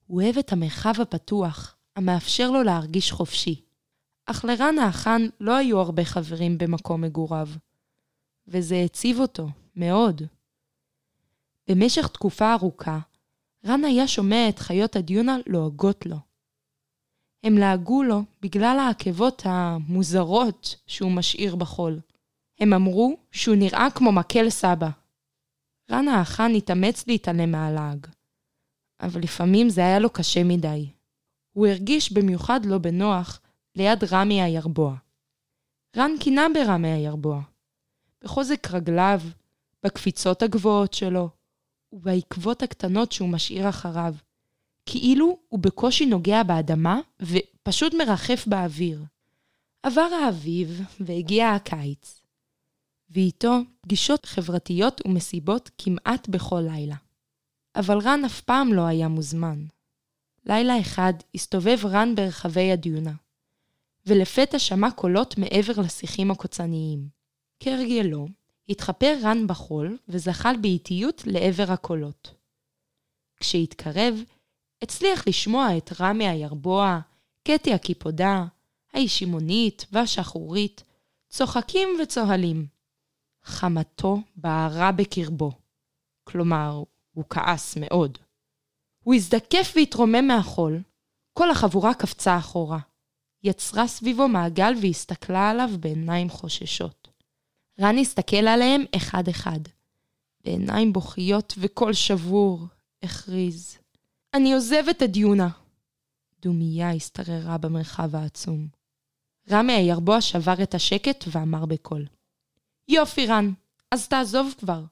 הוא 0.06 0.22
אוהב 0.22 0.38
את 0.38 0.52
המרחב 0.52 1.00
הפתוח, 1.00 1.76
המאפשר 1.96 2.50
לו 2.50 2.62
להרגיש 2.62 3.12
חופשי. 3.12 3.60
אך 4.26 4.44
לרן 4.44 4.78
האחן 4.78 5.22
לא 5.40 5.56
היו 5.56 5.78
הרבה 5.80 6.04
חברים 6.04 6.58
במקום 6.58 7.00
מגוריו, 7.00 7.48
וזה 8.48 8.82
הציב 8.84 9.20
אותו 9.20 9.48
מאוד. 9.76 10.22
במשך 11.68 12.06
תקופה 12.06 12.52
ארוכה, 12.52 12.98
רן 13.66 13.84
היה 13.84 14.08
שומע 14.08 14.48
את 14.48 14.58
חיות 14.58 14.96
הדיונה 14.96 15.36
לועגות 15.46 16.06
לו. 16.06 16.16
הם 17.44 17.58
לעגו 17.58 18.02
לו 18.02 18.22
בגלל 18.42 18.78
העקבות 18.78 19.42
המוזרות 19.44 20.76
שהוא 20.86 21.12
משאיר 21.12 21.56
בחול. 21.56 22.00
הם 22.60 22.72
אמרו 22.72 23.16
שהוא 23.30 23.56
נראה 23.56 23.88
כמו 23.94 24.12
מקל 24.12 24.50
סבא. 24.50 24.90
רן 25.90 26.08
האחן 26.08 26.50
התאמץ 26.56 27.06
להתעלם 27.06 27.52
מהלעג, 27.52 28.06
אבל 29.00 29.20
לפעמים 29.20 29.68
זה 29.68 29.80
היה 29.80 29.98
לו 29.98 30.10
קשה 30.10 30.44
מדי. 30.44 30.86
הוא 31.52 31.66
הרגיש 31.66 32.12
במיוחד 32.12 32.60
לא 32.64 32.78
בנוח 32.78 33.40
ליד 33.76 34.04
רמי 34.12 34.42
הירבוע. 34.42 34.96
רן 35.96 36.10
קינה 36.20 36.46
ברמי 36.54 36.88
הירבוע, 36.88 37.40
בחוזק 38.24 38.68
רגליו, 38.70 39.20
בקפיצות 39.84 40.42
הגבוהות 40.42 40.94
שלו, 40.94 41.28
ובעקבות 41.92 42.62
הקטנות 42.62 43.12
שהוא 43.12 43.28
משאיר 43.28 43.68
אחריו, 43.68 44.14
כאילו 44.86 45.38
הוא 45.48 45.60
בקושי 45.60 46.06
נוגע 46.06 46.42
באדמה 46.42 47.00
ופשוט 47.22 47.94
מרחף 47.94 48.44
באוויר. 48.46 49.04
עבר 49.82 50.08
האביב 50.24 50.80
והגיע 51.00 51.50
הקיץ, 51.50 52.22
ואיתו 53.10 53.58
פגישות 53.80 54.26
חברתיות 54.26 55.00
ומסיבות 55.06 55.70
כמעט 55.78 56.28
בכל 56.28 56.62
לילה. 56.66 56.96
אבל 57.76 57.98
רן 57.98 58.24
אף 58.24 58.40
פעם 58.40 58.72
לא 58.72 58.86
היה 58.86 59.08
מוזמן. 59.08 59.64
לילה 60.44 60.80
אחד 60.80 61.12
הסתובב 61.34 61.78
רן 61.84 62.14
ברחבי 62.14 62.72
הדיונה, 62.72 63.12
ולפתע 64.06 64.58
שמע 64.58 64.90
קולות 64.90 65.38
מעבר 65.38 65.82
לשיחים 65.82 66.30
הקוצניים. 66.30 67.08
כהרגלו, 67.60 68.28
התחפר 68.68 69.16
רן 69.22 69.46
בחול 69.46 69.98
וזחל 70.08 70.56
באיטיות 70.60 71.22
לעבר 71.26 71.72
הקולות. 71.72 72.34
כשהתקרב, 73.40 74.14
הצליח 74.82 75.28
לשמוע 75.28 75.76
את 75.76 75.92
רמי 76.00 76.28
הירבוע, 76.28 77.00
קטי 77.44 77.74
הקיפודה, 77.74 78.44
הישימונית 78.92 79.86
והשחורית, 79.92 80.84
צוחקים 81.28 81.88
וצוהלים. 82.02 82.66
חמתו 83.44 84.18
בערה 84.36 84.92
בקרבו. 84.92 85.52
כלומר, 86.24 86.82
הוא 87.12 87.24
כעס 87.30 87.76
מאוד. 87.76 88.18
הוא 89.02 89.14
הזדקף 89.14 89.72
והתרומם 89.76 90.26
מהחול. 90.26 90.82
כל 91.32 91.50
החבורה 91.50 91.94
קפצה 91.94 92.38
אחורה. 92.38 92.78
יצרה 93.42 93.86
סביבו 93.86 94.28
מעגל 94.28 94.72
והסתכלה 94.82 95.50
עליו 95.50 95.70
בעיניים 95.80 96.30
חוששות. 96.30 97.08
רן 97.80 97.98
הסתכל 97.98 98.36
עליהם 98.48 98.84
אחד-אחד. 98.96 99.60
בעיניים 100.44 100.92
בוכיות 100.92 101.54
וקול 101.58 101.92
שבור, 101.92 102.66
הכריז. 103.02 103.78
אני 104.34 104.52
עוזב 104.52 104.84
את 104.90 105.02
הדיונה. 105.02 105.48
דומייה 106.42 106.92
השתררה 106.92 107.58
במרחב 107.58 108.16
העצום. 108.16 108.68
רמי 109.50 109.72
הירבוע 109.72 110.20
שבר 110.20 110.62
את 110.62 110.74
השקט 110.74 111.24
ואמר 111.26 111.66
בקול. 111.66 112.06
יופי, 112.88 113.26
רן, 113.26 113.52
אז 113.90 114.08
תעזוב 114.08 114.54
כבר. 114.58 114.84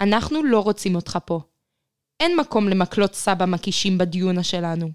אנחנו 0.00 0.42
לא 0.42 0.60
רוצים 0.60 0.94
אותך 0.94 1.18
פה. 1.24 1.40
אין 2.24 2.36
מקום 2.36 2.68
למקלות 2.68 3.14
סבא 3.14 3.44
מקישים 3.46 3.98
בדיונה 3.98 4.42
שלנו. 4.42 4.90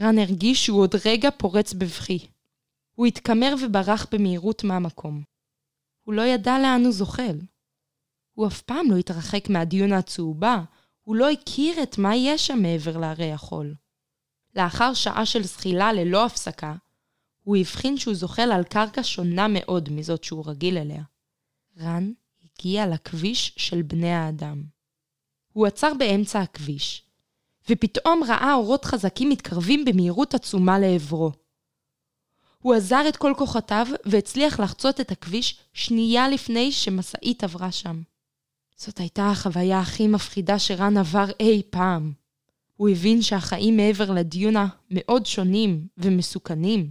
רן 0.00 0.18
הרגיש 0.18 0.66
שהוא 0.66 0.80
עוד 0.80 0.94
רגע 1.04 1.30
פורץ 1.30 1.72
בבכי. 1.72 2.26
הוא 2.94 3.06
התקמר 3.06 3.54
וברח 3.62 4.06
במהירות 4.12 4.64
מהמקום. 4.64 5.22
הוא 6.02 6.14
לא 6.14 6.22
ידע 6.22 6.58
לאן 6.58 6.84
הוא 6.84 6.92
זוחל. 6.92 7.38
הוא 8.32 8.46
אף 8.46 8.62
פעם 8.62 8.90
לא 8.90 8.96
התרחק 8.96 9.50
מהדיונה 9.50 9.98
הצהובה, 9.98 10.64
הוא 11.02 11.16
לא 11.16 11.30
הכיר 11.30 11.82
את 11.82 11.98
מה 11.98 12.16
יש 12.16 12.46
שם 12.46 12.58
מעבר 12.62 12.96
להרי 12.98 13.32
החול. 13.32 13.74
לאחר 14.54 14.94
שעה 14.94 15.26
של 15.26 15.42
זחילה 15.42 15.92
ללא 15.92 16.24
הפסקה, 16.24 16.74
הוא 17.42 17.56
הבחין 17.56 17.96
שהוא 17.96 18.14
זוחל 18.14 18.52
על 18.52 18.64
קרקע 18.64 19.02
שונה 19.02 19.46
מאוד 19.48 19.88
מזאת 19.92 20.24
שהוא 20.24 20.44
רגיל 20.46 20.78
אליה. 20.78 21.02
רן 21.78 22.12
הגיע 22.44 22.86
לכביש 22.86 23.54
של 23.56 23.82
בני 23.82 24.12
האדם. 24.12 24.79
הוא 25.52 25.66
עצר 25.66 25.92
באמצע 25.98 26.40
הכביש, 26.40 27.02
ופתאום 27.68 28.22
ראה 28.28 28.54
אורות 28.54 28.84
חזקים 28.84 29.28
מתקרבים 29.28 29.84
במהירות 29.84 30.34
עצומה 30.34 30.78
לעברו. 30.78 31.32
הוא 32.58 32.74
עזר 32.74 33.04
את 33.08 33.16
כל 33.16 33.32
כוחותיו 33.38 33.86
והצליח 34.04 34.60
לחצות 34.60 35.00
את 35.00 35.10
הכביש 35.10 35.60
שנייה 35.72 36.28
לפני 36.28 36.72
שמשאית 36.72 37.44
עברה 37.44 37.72
שם. 37.72 38.02
זאת 38.76 38.98
הייתה 38.98 39.30
החוויה 39.30 39.80
הכי 39.80 40.06
מפחידה 40.06 40.58
שרן 40.58 40.96
עבר 40.96 41.26
אי 41.40 41.62
פעם. 41.70 42.12
הוא 42.76 42.88
הבין 42.88 43.22
שהחיים 43.22 43.76
מעבר 43.76 44.10
לדיונה 44.10 44.68
מאוד 44.90 45.26
שונים 45.26 45.86
ומסוכנים, 45.96 46.90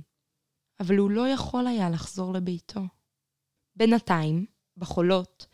אבל 0.80 0.98
הוא 0.98 1.12
לא 1.12 1.28
יכול 1.28 1.67
היה 1.67 1.89
לחזור 1.89 2.34
לביתו. 2.34 2.82
בינתיים, 3.76 4.45
בחולות, 4.78 5.45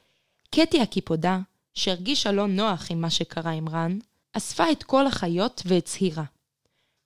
קטי 0.51 0.81
הקיפודה, 0.81 1.39
שהרגישה 1.75 2.31
לא 2.31 2.47
נוח 2.47 2.91
עם 2.91 3.01
מה 3.01 3.09
שקרה 3.09 3.51
עם 3.51 3.69
רן, 3.69 3.99
אספה 4.33 4.71
את 4.71 4.83
כל 4.83 5.07
החיות 5.07 5.61
והצהירה. 5.65 6.23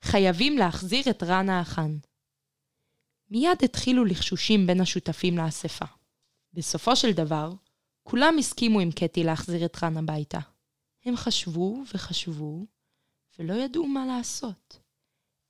חייבים 0.02 0.58
להחזיר 0.58 1.10
את 1.10 1.24
רן 1.24 1.50
האחן. 1.50 1.98
מיד 3.30 3.64
התחילו 3.64 4.06
לחשושים 4.06 4.68
בין 4.68 4.82
השותפים 4.82 5.38
לאספה. 5.38 5.86
בסופו 6.54 6.96
של 6.96 7.12
דבר, 7.12 7.52
כולם 8.04 8.38
הסכימו 8.38 8.80
עם 8.80 8.92
קטי 8.92 9.24
להחזיר 9.24 9.66
את 9.66 9.84
רן 9.84 9.98
הביתה. 9.98 10.40
הם 11.06 11.16
חשבו 11.16 11.84
וחשבו, 11.94 12.66
ולא 13.40 13.54
ידעו 13.54 13.88
מה 13.88 14.06
לעשות. 14.06 14.80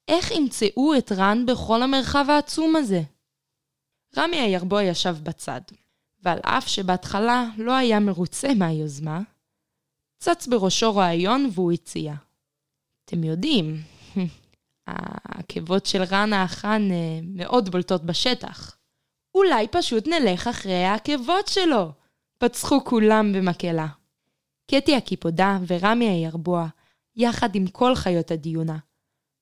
איך 0.07 0.31
ימצאו 0.31 0.97
את 0.97 1.11
רן 1.11 1.45
בכל 1.45 1.83
המרחב 1.83 2.25
העצום 2.29 2.75
הזה? 2.75 3.01
רמי 4.17 4.37
הירבוע 4.37 4.83
ישב 4.83 5.15
בצד, 5.23 5.61
ועל 6.21 6.39
אף 6.43 6.67
שבהתחלה 6.67 7.45
לא 7.57 7.75
היה 7.75 7.99
מרוצה 7.99 8.53
מהיוזמה, 8.53 9.21
צץ 10.19 10.47
בראשו 10.47 10.95
רעיון 10.95 11.49
והוא 11.53 11.71
הציע. 11.71 12.13
אתם 13.05 13.23
יודעים, 13.23 13.75
העקבות 14.87 15.85
של 15.85 16.03
רן 16.03 16.33
האחן 16.33 16.87
אה, 16.91 17.19
מאוד 17.23 17.69
בולטות 17.69 18.03
בשטח. 18.03 18.77
אולי 19.35 19.67
פשוט 19.71 20.07
נלך 20.07 20.47
אחרי 20.47 20.83
העקבות 20.83 21.47
שלו. 21.47 21.91
פצחו 22.37 22.85
כולם 22.85 23.33
במקהלה. 23.33 23.87
קטי 24.71 24.95
הקיפודה 24.95 25.57
ורמי 25.67 26.09
הירבוע, 26.09 26.67
יחד 27.15 27.55
עם 27.55 27.67
כל 27.67 27.95
חיות 27.95 28.31
הדיונה, 28.31 28.77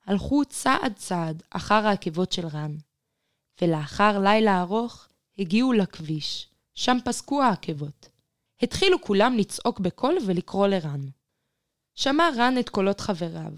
הלכו 0.05 0.45
צעד 0.45 0.93
צעד 0.95 1.43
אחר 1.49 1.87
העקבות 1.87 2.31
של 2.31 2.47
רן, 2.47 2.75
ולאחר 3.61 4.19
לילה 4.19 4.61
ארוך 4.61 5.07
הגיעו 5.37 5.73
לכביש, 5.73 6.49
שם 6.77 6.97
פסקו 7.05 7.43
העקבות. 7.43 8.09
התחילו 8.61 9.01
כולם 9.01 9.37
לצעוק 9.37 9.79
בקול 9.79 10.17
ולקרוא 10.25 10.67
לרן. 10.67 11.01
שמע 11.95 12.29
רן 12.37 12.55
את 12.59 12.69
קולות 12.69 12.99
חבריו, 12.99 13.53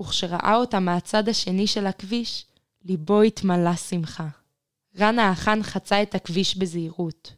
וכשראה 0.00 0.54
אותם 0.56 0.84
מהצד 0.84 1.28
השני 1.28 1.66
של 1.66 1.86
הכביש, 1.86 2.46
ליבו 2.84 3.22
התמלא 3.22 3.76
שמחה. 3.76 4.28
רן 4.98 5.18
האחן 5.18 5.62
חצה 5.62 6.02
את 6.02 6.14
הכביש 6.14 6.56
בזהירות. 6.56 7.32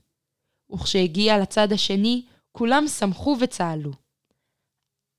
וכשהגיע 0.73 1.39
לצד 1.39 1.73
השני, 1.73 2.27
כולם 2.53 2.89
שמחו 2.89 3.37
וצהלו. 3.41 3.93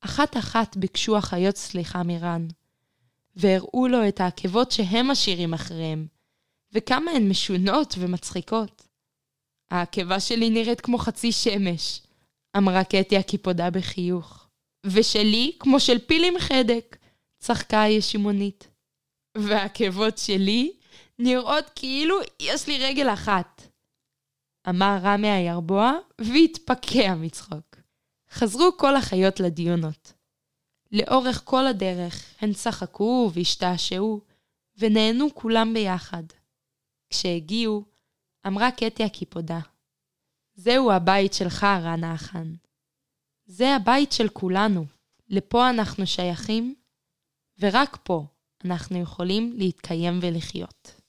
אחת-אחת 0.02 0.78
ביקשו 0.78 1.18
החיות 1.18 1.56
סליחה 1.56 2.04
מרן, 2.04 2.48
והראו 3.36 3.88
לו 3.88 4.08
את 4.08 4.22
העקבות 4.22 4.72
שהם 4.72 5.08
משאירים 5.08 5.54
אחריהם, 5.54 6.08
וכמה 6.72 7.12
הן 7.12 7.30
משונות 7.30 7.96
ומצחיקות. 8.00 8.89
העקבה 9.72 10.20
שלי 10.20 10.50
נראית 10.50 10.82
כמו 10.82 10.98
חצי 10.98 11.32
שמש, 11.32 12.02
אמרה 12.58 12.84
קטי 12.84 13.18
הקיפודה 13.18 13.70
בחיוך. 13.70 14.48
ושלי 14.86 15.52
כמו 15.60 15.80
של 15.80 16.00
פיל 16.00 16.24
עם 16.26 16.40
חדק, 16.40 16.98
צחקה 17.40 17.82
הישימונית. 17.82 18.68
והעקבות 19.38 20.18
שלי 20.18 20.72
נראות 21.20 21.66
כאילו 21.76 22.16
יש 22.40 22.68
לי 22.68 22.78
רגל 22.78 23.14
אחת. 23.14 23.62
אמר 24.70 24.98
רמי 25.02 25.30
הירבוע 25.30 25.94
והתפקע 26.22 27.16
מצחוק. 27.16 27.76
חזרו 28.32 28.78
כל 28.78 28.96
החיות 28.96 29.40
לדיונות. 29.40 30.14
לאורך 30.92 31.42
כל 31.46 31.68
הדרך 31.68 32.36
הן 32.42 32.54
צחקו 32.54 33.32
והשתעשעו, 33.34 34.22
ונהנו 34.78 35.36
כולם 35.36 35.74
ביחד. 35.74 36.24
כשהגיעו, 37.10 37.86
אמרה 38.48 38.72
קטי 38.72 39.04
הקיפודה, 39.04 39.60
זהו 40.56 40.92
הבית 40.92 41.34
שלך, 41.34 41.64
רן 41.64 42.04
האחן. 42.04 42.54
זה 43.46 43.76
הבית 43.76 44.12
של 44.12 44.30
כולנו. 44.30 44.86
לפה 45.30 45.70
אנחנו 45.70 46.08
שייכים, 46.08 46.76
ורק 47.60 47.98
פה 48.04 48.26
אנחנו 48.66 49.02
יכולים 49.02 49.54
להתקיים 49.58 50.20
ולחיות. 50.22 51.02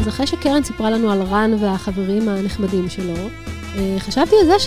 אז 0.00 0.08
אחרי 0.08 0.26
שקרן 0.26 0.62
סיפרה 0.64 0.90
לנו 0.90 1.10
על 1.12 1.22
רן 1.22 1.50
והחברים 1.60 2.28
הנחמדים 2.28 2.88
שלו, 2.88 3.28
אה, 3.76 3.96
חשבתי 3.98 4.34
על 4.40 4.46
זה 4.46 4.58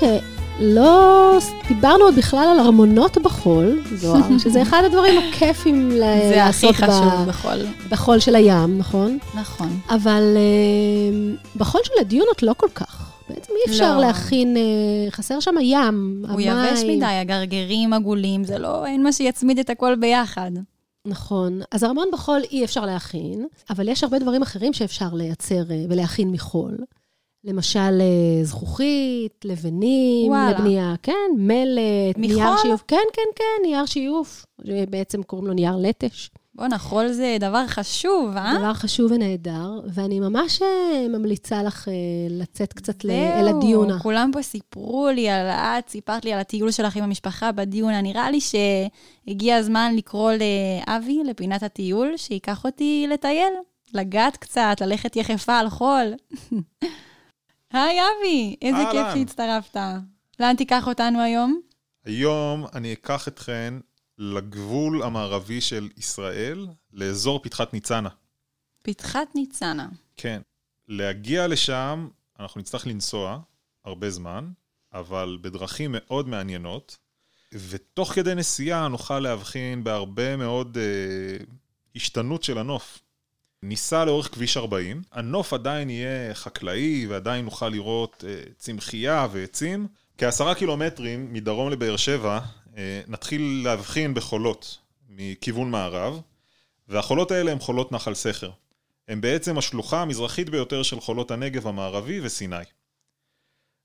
שלא 0.60 1.38
דיברנו 1.68 2.04
עוד 2.04 2.16
בכלל 2.16 2.48
על 2.52 2.60
ארמונות 2.60 3.18
בחול, 3.18 3.82
זוהר, 3.96 4.38
שזה 4.44 4.62
אחד 4.62 4.82
הדברים 4.86 5.16
הכיפים 5.20 5.90
ל- 5.92 5.94
זה 6.00 6.34
לעשות 6.36 6.70
הכי 6.70 6.82
חשוב 6.82 7.14
ב- 7.26 7.28
בכל. 7.30 7.58
בחול 7.90 8.20
של 8.20 8.36
הים, 8.36 8.78
נכון? 8.78 9.18
נכון. 9.36 9.80
אבל 9.90 10.24
אה, 10.36 11.34
בחול 11.56 11.82
של 11.84 11.94
הדיונות 12.02 12.44
לא 12.44 12.54
כל 12.58 12.68
כך. 12.76 13.10
בעצם 13.30 13.54
אי 13.54 13.72
אפשר 13.72 13.96
לא. 13.96 14.02
להכין, 14.02 14.58
אה, 14.58 14.62
חסר 15.12 15.40
שם 15.40 15.58
הים, 15.58 16.26
הוא 16.30 16.42
יבש 16.42 16.84
מדי, 16.88 17.06
הגרגירים 17.06 17.94
עגולים, 17.94 18.44
זה 18.44 18.58
לא, 18.58 18.86
אין 18.86 19.04
מה 19.04 19.12
שיצמיד 19.12 19.60
את 19.60 19.70
הכל 19.70 19.96
ביחד. 19.96 20.52
נכון. 21.08 21.62
אז 21.72 21.84
ארמון 21.84 22.08
בחול 22.14 22.42
אי 22.52 22.66
אפשר 22.66 22.86
להכין, 22.86 23.46
אבל 23.70 23.90
יש 23.90 24.04
הרבה 24.04 24.20
דברים 24.20 24.42
אחרים 24.42 24.74
שאפשר 24.74 25.08
לייצר 25.14 25.72
אה, 25.72 25.86
ולהכין 25.90 26.32
מחול. 26.32 26.78
למשל, 27.44 27.80
אה, 27.80 28.44
זכוכית, 28.44 29.46
לבנים, 29.46 30.32
וואלה. 30.32 30.52
לבנייה, 30.52 30.94
כן, 31.04 31.14
מלט, 31.38 32.18
נייר 32.18 32.40
מחול? 32.40 32.58
שיוף. 32.62 32.84
כן, 32.88 32.98
כן, 33.14 33.22
כן, 33.36 33.68
נייר 33.68 33.86
שיוף, 33.86 34.46
שבעצם 34.68 35.24
קוראים 35.24 35.48
לו 35.48 35.54
נייר 35.54 35.76
לטש. 35.78 36.30
בואנה, 36.56 36.78
חול 36.78 37.08
זה 37.12 37.38
דבר 37.40 37.68
חשוב, 37.68 38.38
אה? 38.38 38.54
דבר 38.60 38.74
חשוב 38.74 39.12
ונהדר, 39.12 39.80
ואני 39.94 40.20
ממש 40.20 40.62
אה, 40.62 41.08
ממליצה 41.10 41.64
לך 41.64 41.88
אה, 41.88 41.94
לצאת 42.30 42.74
קצת 42.74 43.02
זהו, 43.02 43.12
אל 43.12 43.48
הדיונה. 43.48 44.00
כולם 44.00 44.30
פה 44.34 44.42
סיפרו 44.42 45.10
לי 45.16 45.30
על, 45.30 45.48
את 45.48 45.90
סיפרת 45.90 46.26
לי 46.26 46.34
על 46.34 46.40
הטיול 46.40 46.72
שלך 46.72 46.96
עם 46.96 47.04
המשפחה 47.04 47.52
בדיונה. 47.52 48.02
נראה 48.02 48.32
לי 48.32 48.40
שהגיע 48.42 49.56
הזמן 49.56 49.94
לקרוא 49.96 50.32
לאבי, 50.32 51.22
לפינת 51.26 51.64
הטיול, 51.64 52.14
שייקח 52.18 52.66
אותי 52.66 53.06
לטייל, 53.10 53.54
לגעת 53.94 54.38
קצת, 54.38 54.76
ללכת 54.82 55.16
יחפה 55.16 55.60
על 55.60 55.70
חול. 55.70 56.14
היי, 57.74 58.00
אבי, 58.02 58.56
איזה 58.62 58.84
כיף. 58.92 59.08
שהצטרפת. 59.14 59.80
לאן 60.40 60.56
תיקח 60.56 60.88
אותנו 60.88 61.22
היום? 61.22 61.62
היום 62.06 62.66
אני 62.74 62.94
אקח 62.94 63.28
אתכן 63.28 63.74
לגבול 64.18 65.04
המערבי 65.04 65.62
של 65.62 65.90
ישראל, 65.98 66.68
לאזור 66.92 67.42
פתחת 67.44 67.74
ניצנה. 67.74 68.10
פתחת 68.84 69.28
ניצנה. 69.36 69.88
כן. 70.18 70.42
להגיע 70.88 71.48
לשם, 71.48 72.08
אנחנו 72.40 72.62
נצטרך 72.62 72.88
לנסוע 72.88 73.40
הרבה 73.86 74.10
זמן, 74.10 74.52
אבל 74.94 75.38
בדרכים 75.42 75.92
מאוד 75.94 76.28
מעניינות, 76.28 76.98
ותוך 77.54 78.14
כדי 78.14 78.36
נסיעה 78.36 78.88
נוכל 78.88 79.20
להבחין 79.20 79.84
בהרבה 79.84 80.38
מאוד 80.38 80.78
אה, 80.78 81.46
השתנות 81.96 82.44
של 82.44 82.58
הנוף. 82.58 83.03
ניסע 83.66 84.06
לאורך 84.06 84.34
כביש 84.34 84.58
40, 84.58 85.02
הנוף 85.12 85.54
עדיין 85.54 85.90
יהיה 85.90 86.34
חקלאי 86.34 87.08
ועדיין 87.10 87.46
נוכל 87.46 87.70
לראות 87.70 88.24
אה, 88.28 88.42
צמחייה 88.58 89.28
ועצים. 89.32 89.88
כעשרה 90.18 90.56
קילומטרים 90.56 91.34
מדרום 91.34 91.70
לבאר 91.70 91.98
שבע 91.98 92.40
אה, 92.78 93.02
נתחיל 93.08 93.62
להבחין 93.64 94.14
בחולות 94.14 94.78
מכיוון 95.10 95.72
מערב, 95.72 96.22
והחולות 96.88 97.32
האלה 97.32 97.52
הם 97.52 97.60
חולות 97.60 97.92
נחל 97.92 98.14
סכר. 98.14 98.50
הם 99.08 99.22
בעצם 99.22 99.58
השלוחה 99.58 100.02
המזרחית 100.02 100.50
ביותר 100.50 100.84
של 100.84 101.00
חולות 101.00 101.32
הנגב 101.32 101.68
המערבי 101.68 102.20
וסיני. 102.24 102.56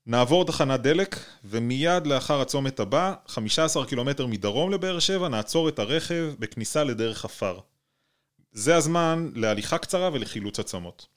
נעבור 0.05 0.45
תחנת 0.45 0.79
דלק, 0.81 1.19
ומיד 1.45 2.07
לאחר 2.07 2.41
הצומת 2.41 2.79
הבא, 2.79 3.13
15 3.27 3.85
קילומטר 3.85 4.27
מדרום 4.27 4.71
לבאר 4.71 4.99
שבע, 4.99 5.27
נעצור 5.27 5.69
את 5.69 5.79
הרכב 5.79 6.33
בכניסה 6.39 6.83
לדרך 6.83 7.25
עפר. 7.25 7.59
זה 8.51 8.75
הזמן 8.75 9.29
להליכה 9.35 9.77
קצרה 9.77 10.09
ולחילוץ 10.13 10.59
עצמות. 10.59 11.07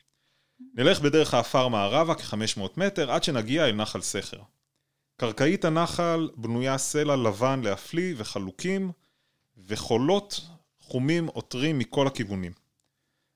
נלך 0.74 1.00
בדרך 1.00 1.34
העפר 1.34 1.68
מערבה 1.68 2.14
כ-500 2.14 2.68
מטר 2.76 3.12
עד 3.12 3.24
שנגיע 3.24 3.66
אל 3.66 3.72
נחל 3.72 4.00
סכר. 4.00 4.38
קרקעית 5.16 5.64
הנחל 5.64 6.30
בנויה 6.36 6.78
סלע 6.78 7.16
לבן 7.16 7.60
להפליא 7.64 8.14
וחלוקים, 8.16 8.92
וחולות 9.68 10.40
חומים 10.80 11.26
עותרים 11.26 11.78
מכל 11.78 12.06
הכיוונים. 12.06 12.52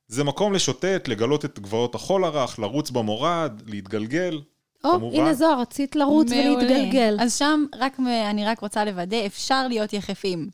זה 0.09 0.25
מקום 0.25 0.53
לשוטט, 0.53 1.09
לגלות 1.09 1.45
את 1.45 1.59
גבעות 1.59 1.95
החול 1.95 2.25
הרך, 2.25 2.59
לרוץ 2.59 2.91
במורד, 2.91 3.63
להתגלגל. 3.67 4.41
או, 4.85 4.91
כמובן. 4.93 5.21
הנה 5.21 5.35
זוהר, 5.35 5.61
רצית 5.61 5.97
לרוץ 5.97 6.31
מעולה. 6.31 6.51
ולהתגלגל. 6.53 7.17
אז 7.21 7.39
שם, 7.39 7.65
רק 7.79 7.99
מ- 7.99 8.07
אני 8.07 8.47
רק 8.47 8.61
רוצה 8.61 8.85
לוודא, 8.85 9.27
אפשר 9.27 9.69
להיות 9.69 9.93
יחפים. 9.93 10.49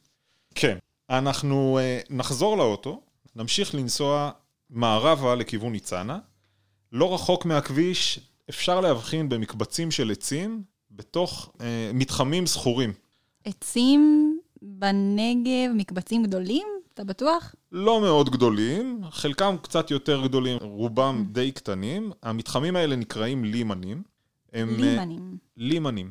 כן. 0.55 0.79
אנחנו 1.11 1.79
uh, 1.79 2.07
נחזור 2.11 2.57
לאוטו, 2.57 3.01
נמשיך 3.37 3.75
לנסוע 3.75 4.31
מערבה 4.71 5.35
לכיוון 5.35 5.73
ניצנה. 5.73 6.19
לא 6.93 7.15
רחוק 7.15 7.45
מהכביש 7.45 8.21
אפשר 8.51 8.81
להבחין 8.81 9.29
במקבצים 9.29 9.91
של 9.91 10.11
עצים 10.11 10.63
בתוך 10.91 11.53
uh, 11.59 11.63
מתחמים 11.95 12.47
זכורים. 12.47 12.93
עצים 13.45 14.33
בנגב, 14.63 15.71
מקבצים 15.75 16.23
גדולים? 16.23 16.67
אתה 16.95 17.05
בטוח? 17.05 17.55
לא 17.73 18.01
מאוד 18.01 18.31
גדולים, 18.31 19.01
חלקם 19.11 19.57
קצת 19.63 19.91
יותר 19.91 20.23
גדולים, 20.23 20.59
רובם 20.61 21.25
די 21.33 21.53
קטנים. 21.53 22.13
המתחמים 22.23 22.77
האלה 22.77 22.97
נקראים 22.97 23.45
לימנים. 23.45 24.03
הם, 24.53 24.69
אה, 24.69 24.77
לימנים. 24.77 25.39
לימנים, 25.57 26.11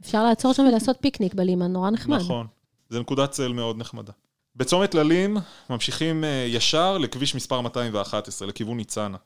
אפשר 0.00 0.24
לעצור 0.24 0.52
שם 0.52 0.62
ולעשות 0.62 0.96
פיקניק 1.00 1.34
בלימן, 1.34 1.72
נורא 1.72 1.90
נחמד. 1.90 2.18
נכון. 2.18 2.46
זה 2.88 3.00
נקודת 3.00 3.30
צל 3.30 3.52
מאוד 3.52 3.76
נחמדה. 3.78 4.12
בצומת 4.56 4.94
ללים 4.94 5.36
ממשיכים 5.70 6.24
אה, 6.24 6.46
ישר 6.48 6.98
לכביש 6.98 7.34
מספר 7.34 7.60
211, 7.60 8.48
לכיוון 8.48 8.76
ניצנה. 8.76 9.16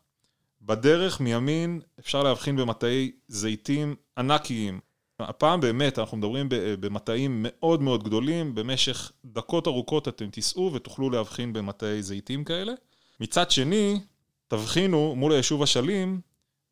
בדרך 0.62 1.20
מימין 1.20 1.80
אפשר 2.00 2.22
להבחין 2.22 2.56
במטעי 2.56 3.10
זיתים 3.28 3.94
ענקיים. 4.18 4.80
הפעם 5.20 5.60
באמת 5.60 5.98
אנחנו 5.98 6.16
מדברים 6.16 6.48
ב- 6.48 6.54
במטעים 6.80 7.38
מאוד 7.48 7.82
מאוד 7.82 8.04
גדולים, 8.04 8.54
במשך 8.54 9.12
דקות 9.24 9.66
ארוכות 9.66 10.08
אתם 10.08 10.30
תיסעו 10.30 10.70
ותוכלו 10.74 11.10
להבחין 11.10 11.52
במטעי 11.52 12.02
זיתים 12.02 12.44
כאלה. 12.44 12.72
מצד 13.20 13.50
שני, 13.50 14.00
תבחינו 14.48 15.14
מול 15.16 15.32
היישוב 15.32 15.62
אשלים 15.62 16.20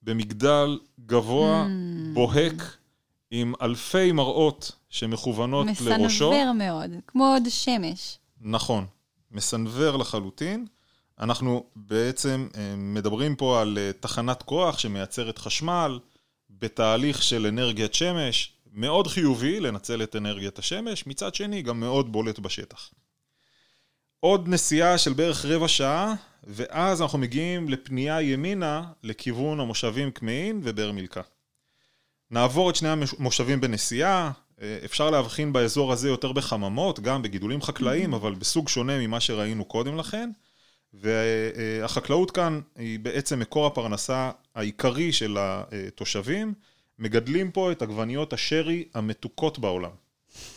במגדל 0.02 0.78
גבוה, 1.06 1.66
Mm. 1.66 2.14
בוהק, 2.14 2.76
עם 3.30 3.52
אלפי 3.62 4.12
מראות 4.12 4.72
שמכוונות 4.90 5.66
לראשו. 5.66 6.04
מסנוור 6.30 6.52
מאוד, 6.52 6.90
כמו 7.06 7.26
עוד 7.26 7.42
שמש. 7.48 8.18
נכון, 8.40 8.86
מסנוור 9.30 9.96
לחלוטין. 9.96 10.66
אנחנו 11.20 11.66
בעצם 11.76 12.48
אה, 12.56 12.74
מדברים 12.76 13.36
פה 13.36 13.60
על 13.60 13.78
אה, 13.78 13.90
תחנת 14.00 14.42
כוח 14.42 14.78
שמייצרת 14.78 15.38
חשמל 15.38 15.98
בתהליך 16.50 17.22
של 17.22 17.46
אנרגיית 17.46 17.94
שמש, 17.94 18.52
מאוד 18.72 19.06
חיובי 19.06 19.60
לנצל 19.60 20.02
את 20.02 20.16
אנרגיית 20.16 20.58
השמש, 20.58 21.06
מצד 21.06 21.34
שני 21.34 21.62
גם 21.62 21.80
מאוד 21.80 22.12
בולט 22.12 22.38
בשטח. 22.38 22.90
עוד 24.20 24.48
נסיעה 24.48 24.98
של 24.98 25.12
בערך 25.12 25.44
רבע 25.44 25.68
שעה, 25.68 26.14
ואז 26.44 27.02
אנחנו 27.02 27.18
מגיעים 27.18 27.68
לפנייה 27.68 28.22
ימינה 28.22 28.82
לכיוון 29.02 29.60
המושבים 29.60 30.10
קמעין 30.10 30.60
ובאר 30.62 30.92
מילכה. 30.92 31.20
נעבור 32.30 32.70
את 32.70 32.76
שני 32.76 32.88
המושבים 32.88 33.60
בנסיעה, 33.60 34.32
אפשר 34.84 35.10
להבחין 35.10 35.52
באזור 35.52 35.92
הזה 35.92 36.08
יותר 36.08 36.32
בחממות, 36.32 37.00
גם 37.00 37.22
בגידולים 37.22 37.62
חקלאיים, 37.62 38.14
אבל 38.14 38.34
בסוג 38.34 38.68
שונה 38.68 38.98
ממה 38.98 39.20
שראינו 39.20 39.64
קודם 39.64 39.96
לכן. 39.96 40.30
והחקלאות 40.94 42.30
כאן 42.30 42.60
היא 42.76 42.98
בעצם 42.98 43.38
מקור 43.38 43.66
הפרנסה 43.66 44.30
העיקרי 44.54 45.12
של 45.12 45.36
התושבים. 45.40 46.54
מגדלים 46.98 47.50
פה 47.50 47.72
את 47.72 47.82
עגבניות 47.82 48.32
השרי 48.32 48.84
המתוקות 48.94 49.58
בעולם. 49.58 49.90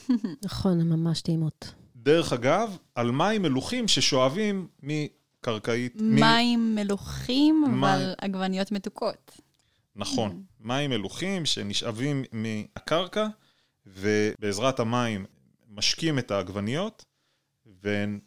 נכון, 0.45 0.81
הן 0.81 0.89
ממש 0.89 1.21
טעימות. 1.21 1.73
דרך 1.95 2.33
אגב, 2.33 2.77
על 2.95 3.11
מים 3.11 3.41
מלוכים 3.41 3.87
ששואבים 3.87 4.67
מקרקעית... 4.83 5.95
מים 6.01 6.71
מ... 6.71 6.75
מלוכים, 6.75 7.63
מים... 7.67 7.83
אבל 7.83 8.13
עגבניות 8.17 8.71
מתוקות. 8.71 9.31
נכון, 9.95 10.43
מים 10.59 10.89
מלוכים 10.89 11.45
שנשאבים 11.45 12.23
מהקרקע, 12.31 13.27
ובעזרת 13.85 14.79
המים 14.79 15.25
משקים 15.69 16.19
את 16.19 16.31
העגבניות, 16.31 17.05
והן 17.83 18.19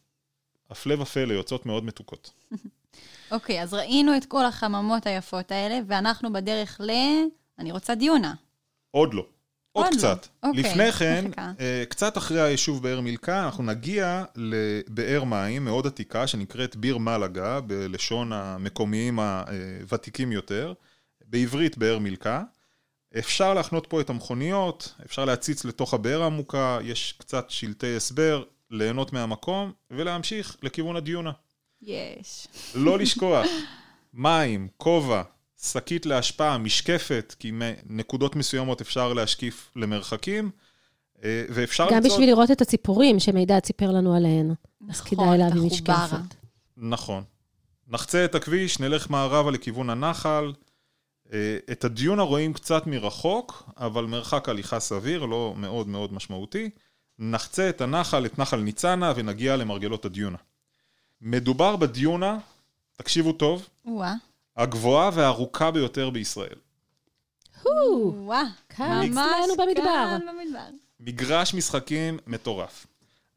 הפלא 0.70 1.02
ופלא 1.02 1.32
יוצאות 1.32 1.66
מאוד 1.66 1.84
מתוקות. 1.84 2.30
אוקיי, 3.30 3.60
okay, 3.60 3.62
אז 3.62 3.74
ראינו 3.74 4.16
את 4.16 4.24
כל 4.24 4.44
החממות 4.44 5.06
היפות 5.06 5.52
האלה, 5.52 5.78
ואנחנו 5.86 6.32
בדרך 6.32 6.80
ל... 6.80 6.90
אני 7.58 7.72
רוצה 7.72 7.94
דיונה. 7.94 8.34
עוד 8.90 9.14
לא. 9.14 9.26
עוד, 9.72 9.86
עוד 9.86 9.94
קצת. 9.96 10.26
לא. 10.42 10.48
אוקיי, 10.48 10.62
לפני 10.62 10.92
כן, 10.98 11.30
uh, 11.36 11.60
קצת 11.88 12.18
אחרי 12.18 12.40
היישוב 12.40 12.82
באר 12.82 13.00
מילכה, 13.00 13.44
אנחנו 13.44 13.64
נגיע 13.64 14.24
לבאר 14.36 15.24
מים 15.24 15.64
מאוד 15.64 15.86
עתיקה, 15.86 16.26
שנקראת 16.26 16.76
ביר 16.76 16.98
מלאגה, 16.98 17.60
בלשון 17.60 18.32
המקומיים 18.32 19.18
הוותיקים 19.18 20.32
יותר, 20.32 20.72
בעברית 21.26 21.78
באר 21.78 21.98
מילכה. 21.98 22.42
אפשר 23.18 23.54
להחנות 23.54 23.86
פה 23.86 24.00
את 24.00 24.10
המכוניות, 24.10 24.94
אפשר 25.06 25.24
להציץ 25.24 25.64
לתוך 25.64 25.94
הבאר 25.94 26.22
העמוקה, 26.22 26.78
יש 26.82 27.14
קצת 27.18 27.50
שלטי 27.50 27.96
הסבר, 27.96 28.44
ליהנות 28.70 29.12
מהמקום 29.12 29.72
ולהמשיך 29.90 30.56
לכיוון 30.62 30.96
הדיונה. 30.96 31.30
יש. 31.82 32.46
לא 32.74 32.98
לשכוח, 32.98 33.46
מים, 34.14 34.68
כובע, 34.76 35.22
שקית 35.62 36.06
להשפעה, 36.06 36.58
משקפת, 36.58 37.34
כי 37.38 37.50
מנקודות 37.52 38.36
מסוימות 38.36 38.80
אפשר 38.80 39.12
להשקיף 39.12 39.70
למרחקים, 39.76 40.50
אה, 41.24 41.44
ואפשר 41.48 41.86
גם 41.90 41.96
למצוא... 41.96 42.10
בשביל 42.10 42.28
לראות 42.28 42.50
את 42.50 42.60
הציפורים 42.60 43.20
שמידע 43.20 43.60
ציפר 43.60 43.90
לנו 43.90 44.14
עליהן. 44.16 44.54
נכון, 44.80 44.90
אז 44.90 45.00
כדאי 45.00 45.38
להביא 45.38 45.60
משקפת. 45.60 46.34
נכון. 46.76 47.24
נחצה 47.88 48.24
את 48.24 48.34
הכביש, 48.34 48.80
נלך 48.80 49.10
מערבה 49.10 49.50
לכיוון 49.50 49.90
הנחל. 49.90 50.52
אה, 51.32 51.56
את 51.72 51.84
הדיונה 51.84 52.22
רואים 52.22 52.52
קצת 52.52 52.86
מרחוק, 52.86 53.70
אבל 53.76 54.04
מרחק 54.04 54.48
הליכה 54.48 54.80
סביר, 54.80 55.24
לא 55.24 55.54
מאוד 55.56 55.88
מאוד 55.88 56.12
משמעותי. 56.12 56.70
נחצה 57.18 57.68
את 57.68 57.80
הנחל, 57.80 58.26
את 58.26 58.38
נחל 58.38 58.60
ניצנה, 58.60 59.12
ונגיע 59.16 59.56
למרגלות 59.56 60.04
הדיונה. 60.04 60.38
מדובר 61.20 61.76
בדיונה, 61.76 62.38
תקשיבו 62.96 63.32
טוב, 63.32 63.68
וואה. 63.84 64.14
הגבוהה 64.56 65.10
והארוכה 65.14 65.70
ביותר 65.70 66.10
בישראל. 66.10 66.56
וואה, 67.66 68.42
ממש 68.78 69.16
אצלנו 69.16 69.66
במדבר. 69.66 70.16
מגרש 71.00 71.54
משחקים 71.54 72.18
מטורף. 72.26 72.86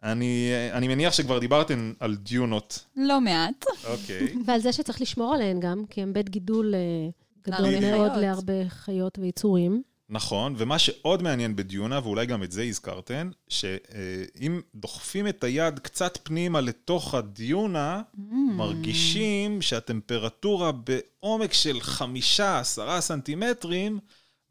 אני, 0.03 0.51
אני 0.71 0.87
מניח 0.87 1.13
שכבר 1.13 1.39
דיברתם 1.39 1.93
על 1.99 2.15
דיונות. 2.15 2.85
לא 2.95 3.21
מעט. 3.21 3.65
אוקיי. 3.87 4.35
ועל 4.45 4.59
זה 4.59 4.73
שצריך 4.73 5.01
לשמור 5.01 5.33
עליהן 5.33 5.59
גם, 5.59 5.83
כי 5.89 6.01
הן 6.01 6.13
בית 6.13 6.29
גידול 6.29 6.75
אה, 6.75 7.09
גדול 7.49 7.79
מאוד 7.81 8.11
להרבה 8.15 8.69
חיות 8.69 9.19
ויצורים. 9.19 9.83
נכון, 10.09 10.55
ומה 10.57 10.79
שעוד 10.79 11.23
מעניין 11.23 11.55
בדיונה, 11.55 11.99
ואולי 12.03 12.25
גם 12.25 12.43
את 12.43 12.51
זה 12.51 12.63
הזכרתן, 12.63 13.29
שאם 13.47 14.61
דוחפים 14.75 15.27
את 15.27 15.43
היד 15.43 15.79
קצת 15.79 16.17
פנימה 16.23 16.61
לתוך 16.61 17.13
הדיונה, 17.13 18.01
mm. 18.15 18.19
מרגישים 18.33 19.61
שהטמפרטורה 19.61 20.71
בעומק 20.71 21.53
של 21.53 21.81
חמישה, 21.81 22.59
עשרה 22.59 23.01
סנטימטרים, 23.01 23.99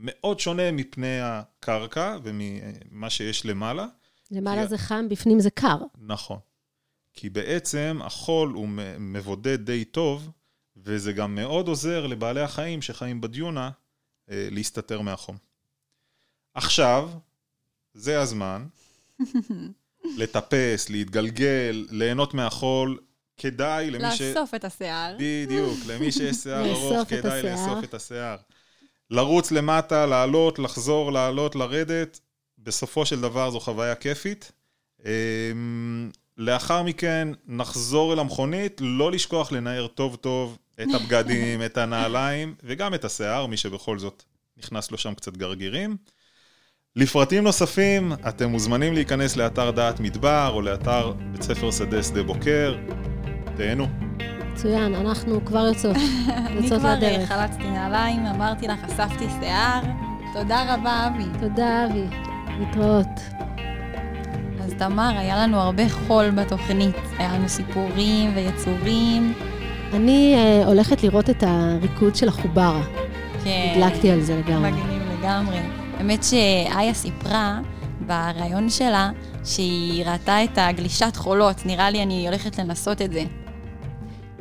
מאוד 0.00 0.40
שונה 0.40 0.72
מפני 0.72 1.20
הקרקע 1.20 2.16
וממה 2.22 3.10
שיש 3.10 3.46
למעלה. 3.46 3.86
למעלה 4.30 4.62
כי... 4.62 4.68
זה 4.68 4.78
חם, 4.78 5.06
בפנים 5.08 5.40
זה 5.40 5.50
קר. 5.50 5.78
נכון. 5.98 6.38
כי 7.12 7.30
בעצם 7.30 7.98
החול 8.04 8.52
הוא 8.52 8.68
מבודד 8.98 9.64
די 9.66 9.84
טוב, 9.84 10.30
וזה 10.84 11.12
גם 11.12 11.34
מאוד 11.34 11.68
עוזר 11.68 12.06
לבעלי 12.06 12.40
החיים 12.40 12.82
שחיים 12.82 13.20
בדיונה 13.20 13.70
אה, 14.30 14.48
להסתתר 14.50 15.00
מהחום. 15.00 15.36
עכשיו, 16.54 17.10
זה 17.94 18.20
הזמן 18.20 18.66
לטפס, 20.18 20.88
להתגלגל, 20.88 21.86
ליהנות 21.90 22.34
מהחול. 22.34 22.98
כדאי 23.36 23.90
למי 23.90 24.16
ש... 24.16 24.20
לאסוף 24.20 24.54
את 24.54 24.64
השיער. 24.64 25.16
בדיוק, 25.18 25.78
למי 25.86 26.12
שיש 26.12 26.36
שיער 26.36 26.70
ארוך, 26.70 27.08
כדאי 27.08 27.42
לאסוף 27.42 27.84
את 27.84 27.94
השיער. 27.94 28.36
לרוץ 29.10 29.50
למטה, 29.50 30.06
לעלות, 30.06 30.58
לחזור, 30.58 31.12
לעלות, 31.12 31.54
לרדת. 31.54 32.20
בסופו 32.58 33.06
של 33.06 33.20
דבר 33.20 33.50
זו 33.50 33.60
חוויה 33.60 33.94
כיפית. 33.94 34.52
אמ, 35.04 36.10
לאחר 36.36 36.82
מכן 36.82 37.28
נחזור 37.46 38.12
אל 38.12 38.18
המכונית, 38.18 38.80
לא 38.84 39.12
לשכוח 39.12 39.52
לנער 39.52 39.86
טוב 39.86 40.16
טוב 40.16 40.58
את 40.82 40.88
הבגדים, 40.94 41.62
את 41.62 41.76
הנעליים 41.76 42.54
וגם 42.64 42.94
את 42.94 43.04
השיער, 43.04 43.46
מי 43.46 43.56
שבכל 43.56 43.98
זאת 43.98 44.22
נכנס 44.56 44.90
לו 44.90 44.98
שם 44.98 45.14
קצת 45.14 45.36
גרגירים. 45.36 45.96
לפרטים 46.96 47.44
נוספים, 47.44 48.12
אתם 48.28 48.50
מוזמנים 48.50 48.94
להיכנס 48.94 49.36
לאתר 49.36 49.70
דעת 49.70 50.00
מדבר 50.00 50.50
או 50.54 50.62
לאתר 50.62 51.12
בית 51.32 51.42
ספר 51.42 51.70
שדה 51.70 52.02
שדה 52.02 52.22
בוקר. 52.22 52.76
תהנו. 53.56 53.86
מצוין, 54.52 54.94
אנחנו 54.94 55.44
כבר 55.44 55.66
יוצאות, 55.66 55.96
יוצאות 56.62 56.82
לדרך. 56.82 57.04
אני 57.04 57.26
כבר 57.26 57.36
חלצתי 57.36 57.70
נעליים, 57.70 58.26
אמרתי 58.26 58.68
לך, 58.68 58.84
אספתי 58.84 59.24
שיער. 59.40 59.80
תודה 60.34 60.74
רבה, 60.74 61.06
אבי. 61.06 61.24
תודה, 61.40 61.86
אבי. 61.86 62.16
להתראות. 62.58 63.20
אז 64.60 64.74
תמר, 64.78 65.18
היה 65.18 65.36
לנו 65.42 65.60
הרבה 65.60 65.88
חול 65.88 66.30
בתוכנית. 66.30 66.96
היה 67.18 67.32
לנו 67.34 67.48
סיפורים 67.48 68.36
ויצורים. 68.36 69.34
אני 69.94 70.34
uh, 70.34 70.66
הולכת 70.66 71.02
לראות 71.02 71.30
את 71.30 71.44
הריקוד 71.46 72.16
של 72.16 72.28
החוברה. 72.28 72.82
כן. 73.44 73.72
הדלקתי 73.76 74.10
על 74.10 74.20
זה 74.20 74.36
לגמרי. 74.36 74.70
מגניב 74.70 75.02
לגמרי. 75.18 75.56
האמת 75.98 76.24
שאיה 76.24 76.94
סיפרה 76.94 77.60
בריאיון 78.06 78.70
שלה 78.70 79.10
שהיא 79.44 80.04
ראתה 80.04 80.44
את 80.44 80.50
הגלישת 80.56 81.16
חולות. 81.16 81.66
נראה 81.66 81.90
לי 81.90 82.02
אני 82.02 82.26
הולכת 82.28 82.58
לנסות 82.58 83.02
את 83.02 83.12
זה. 83.12 83.22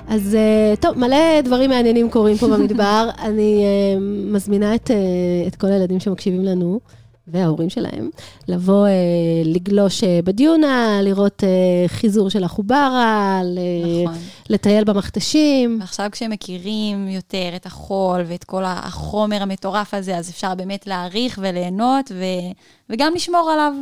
אז 0.07 0.37
uh, 0.73 0.79
טוב, 0.81 0.97
מלא 0.97 1.41
דברים 1.41 1.69
מעניינים 1.69 2.09
קורים 2.09 2.37
פה 2.37 2.47
במדבר. 2.47 3.09
אני 3.27 3.63
uh, 3.63 4.01
מזמינה 4.33 4.75
את, 4.75 4.89
uh, 4.89 5.47
את 5.47 5.55
כל 5.55 5.67
הילדים 5.67 5.99
שמקשיבים 5.99 6.43
לנו. 6.43 6.79
וההורים 7.27 7.69
שלהם, 7.69 8.09
לבוא 8.47 8.87
אה, 8.87 8.91
לגלוש 9.45 10.03
אה, 10.03 10.19
בדיונה, 10.23 11.01
לראות 11.01 11.43
אה, 11.43 11.87
חיזור 11.87 12.29
של 12.29 12.43
החוברה, 12.43 13.41
נכון. 14.03 14.17
לטייל 14.49 14.83
במכתשים. 14.83 15.77
ועכשיו 15.79 16.09
כשהם 16.11 16.31
מכירים 16.31 17.07
יותר 17.07 17.49
את 17.55 17.65
החול 17.65 18.21
ואת 18.27 18.43
כל 18.43 18.63
החומר 18.65 19.41
המטורף 19.41 19.93
הזה, 19.93 20.17
אז 20.17 20.29
אפשר 20.29 20.55
באמת 20.55 20.87
להעריך 20.87 21.39
וליהנות 21.41 22.11
ו... 22.15 22.23
וגם 22.89 23.13
לשמור 23.15 23.51
עליו. 23.53 23.73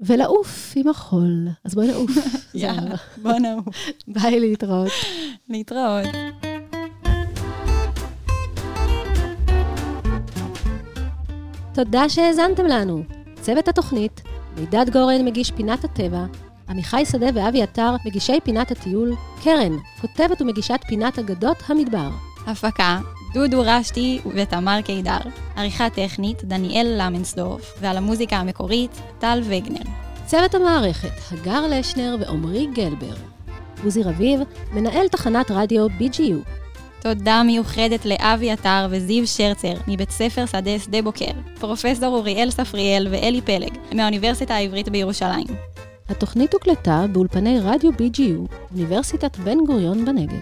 ולעוף 0.00 0.72
עם 0.76 0.88
החול. 0.88 1.48
אז 1.64 1.74
בואי 1.74 1.86
נעוף. 1.86 2.10
יאללה, 2.54 2.96
בוא 3.22 3.32
נעוף. 3.32 3.76
ביי, 4.14 4.40
להתראות. 4.40 4.92
להתראות. 5.48 6.06
תודה 11.74 12.08
שהאזנתם 12.08 12.66
לנו. 12.66 13.02
צוות 13.40 13.68
התוכנית, 13.68 14.22
מידד 14.56 14.90
גורן 14.92 15.24
מגיש 15.24 15.50
פינת 15.50 15.84
הטבע, 15.84 16.24
עמיחי 16.68 17.04
שדה 17.04 17.26
ואבי 17.34 17.62
עטר 17.62 17.94
מגישי 18.06 18.40
פינת 18.44 18.70
הטיול, 18.70 19.14
קרן, 19.42 19.72
כותבת 20.00 20.42
ומגישת 20.42 20.80
פינת 20.88 21.18
אגדות 21.18 21.56
המדבר. 21.66 22.10
הפקה, 22.46 22.98
דודו 23.34 23.62
רשתי 23.64 24.20
ותמר 24.34 24.80
קידר. 24.84 25.18
עריכה 25.56 25.90
טכנית, 25.90 26.44
דניאל 26.44 26.94
למנסדורף, 26.98 27.74
ועל 27.80 27.96
המוזיקה 27.96 28.36
המקורית, 28.36 29.00
טל 29.18 29.40
וגנר. 29.44 29.90
צוות 30.26 30.54
המערכת, 30.54 31.32
הגר 31.32 31.66
לשנר 31.66 32.16
ועמרי 32.20 32.66
גלבר. 32.74 33.14
עוזי 33.84 34.02
רביב, 34.02 34.40
מנהל 34.72 35.08
תחנת 35.08 35.50
רדיו 35.50 35.86
BGU. 35.86 36.63
תודה 37.04 37.42
מיוחדת 37.42 38.04
לאבי 38.04 38.50
עטר 38.50 38.86
וזיו 38.90 39.26
שרצר 39.26 39.74
מבית 39.88 40.10
ספר 40.10 40.46
שדה 40.46 40.78
שדה 40.78 41.02
בוקר, 41.02 41.30
פרופסור 41.60 42.16
אוריאל 42.16 42.50
ספריאל 42.50 43.08
ואלי 43.10 43.40
פלג 43.40 43.70
מהאוניברסיטה 43.92 44.54
העברית 44.54 44.88
בירושלים. 44.88 45.46
התוכנית 46.08 46.54
הוקלטה 46.54 47.04
באולפני 47.12 47.60
רדיו 47.60 47.90
BGU, 47.90 48.54
אוניברסיטת 48.72 49.36
בן 49.36 49.58
גוריון 49.66 50.04
בנגב. 50.04 50.40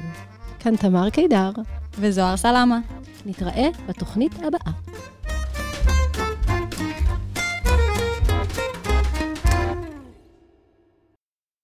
כאן 0.60 0.76
תמר 0.76 1.10
קידר. 1.10 1.50
וזוהר 1.98 2.36
סלמה. 2.36 2.78
נתראה 3.26 3.68
בתוכנית 3.88 4.32
הבאה. 4.34 4.72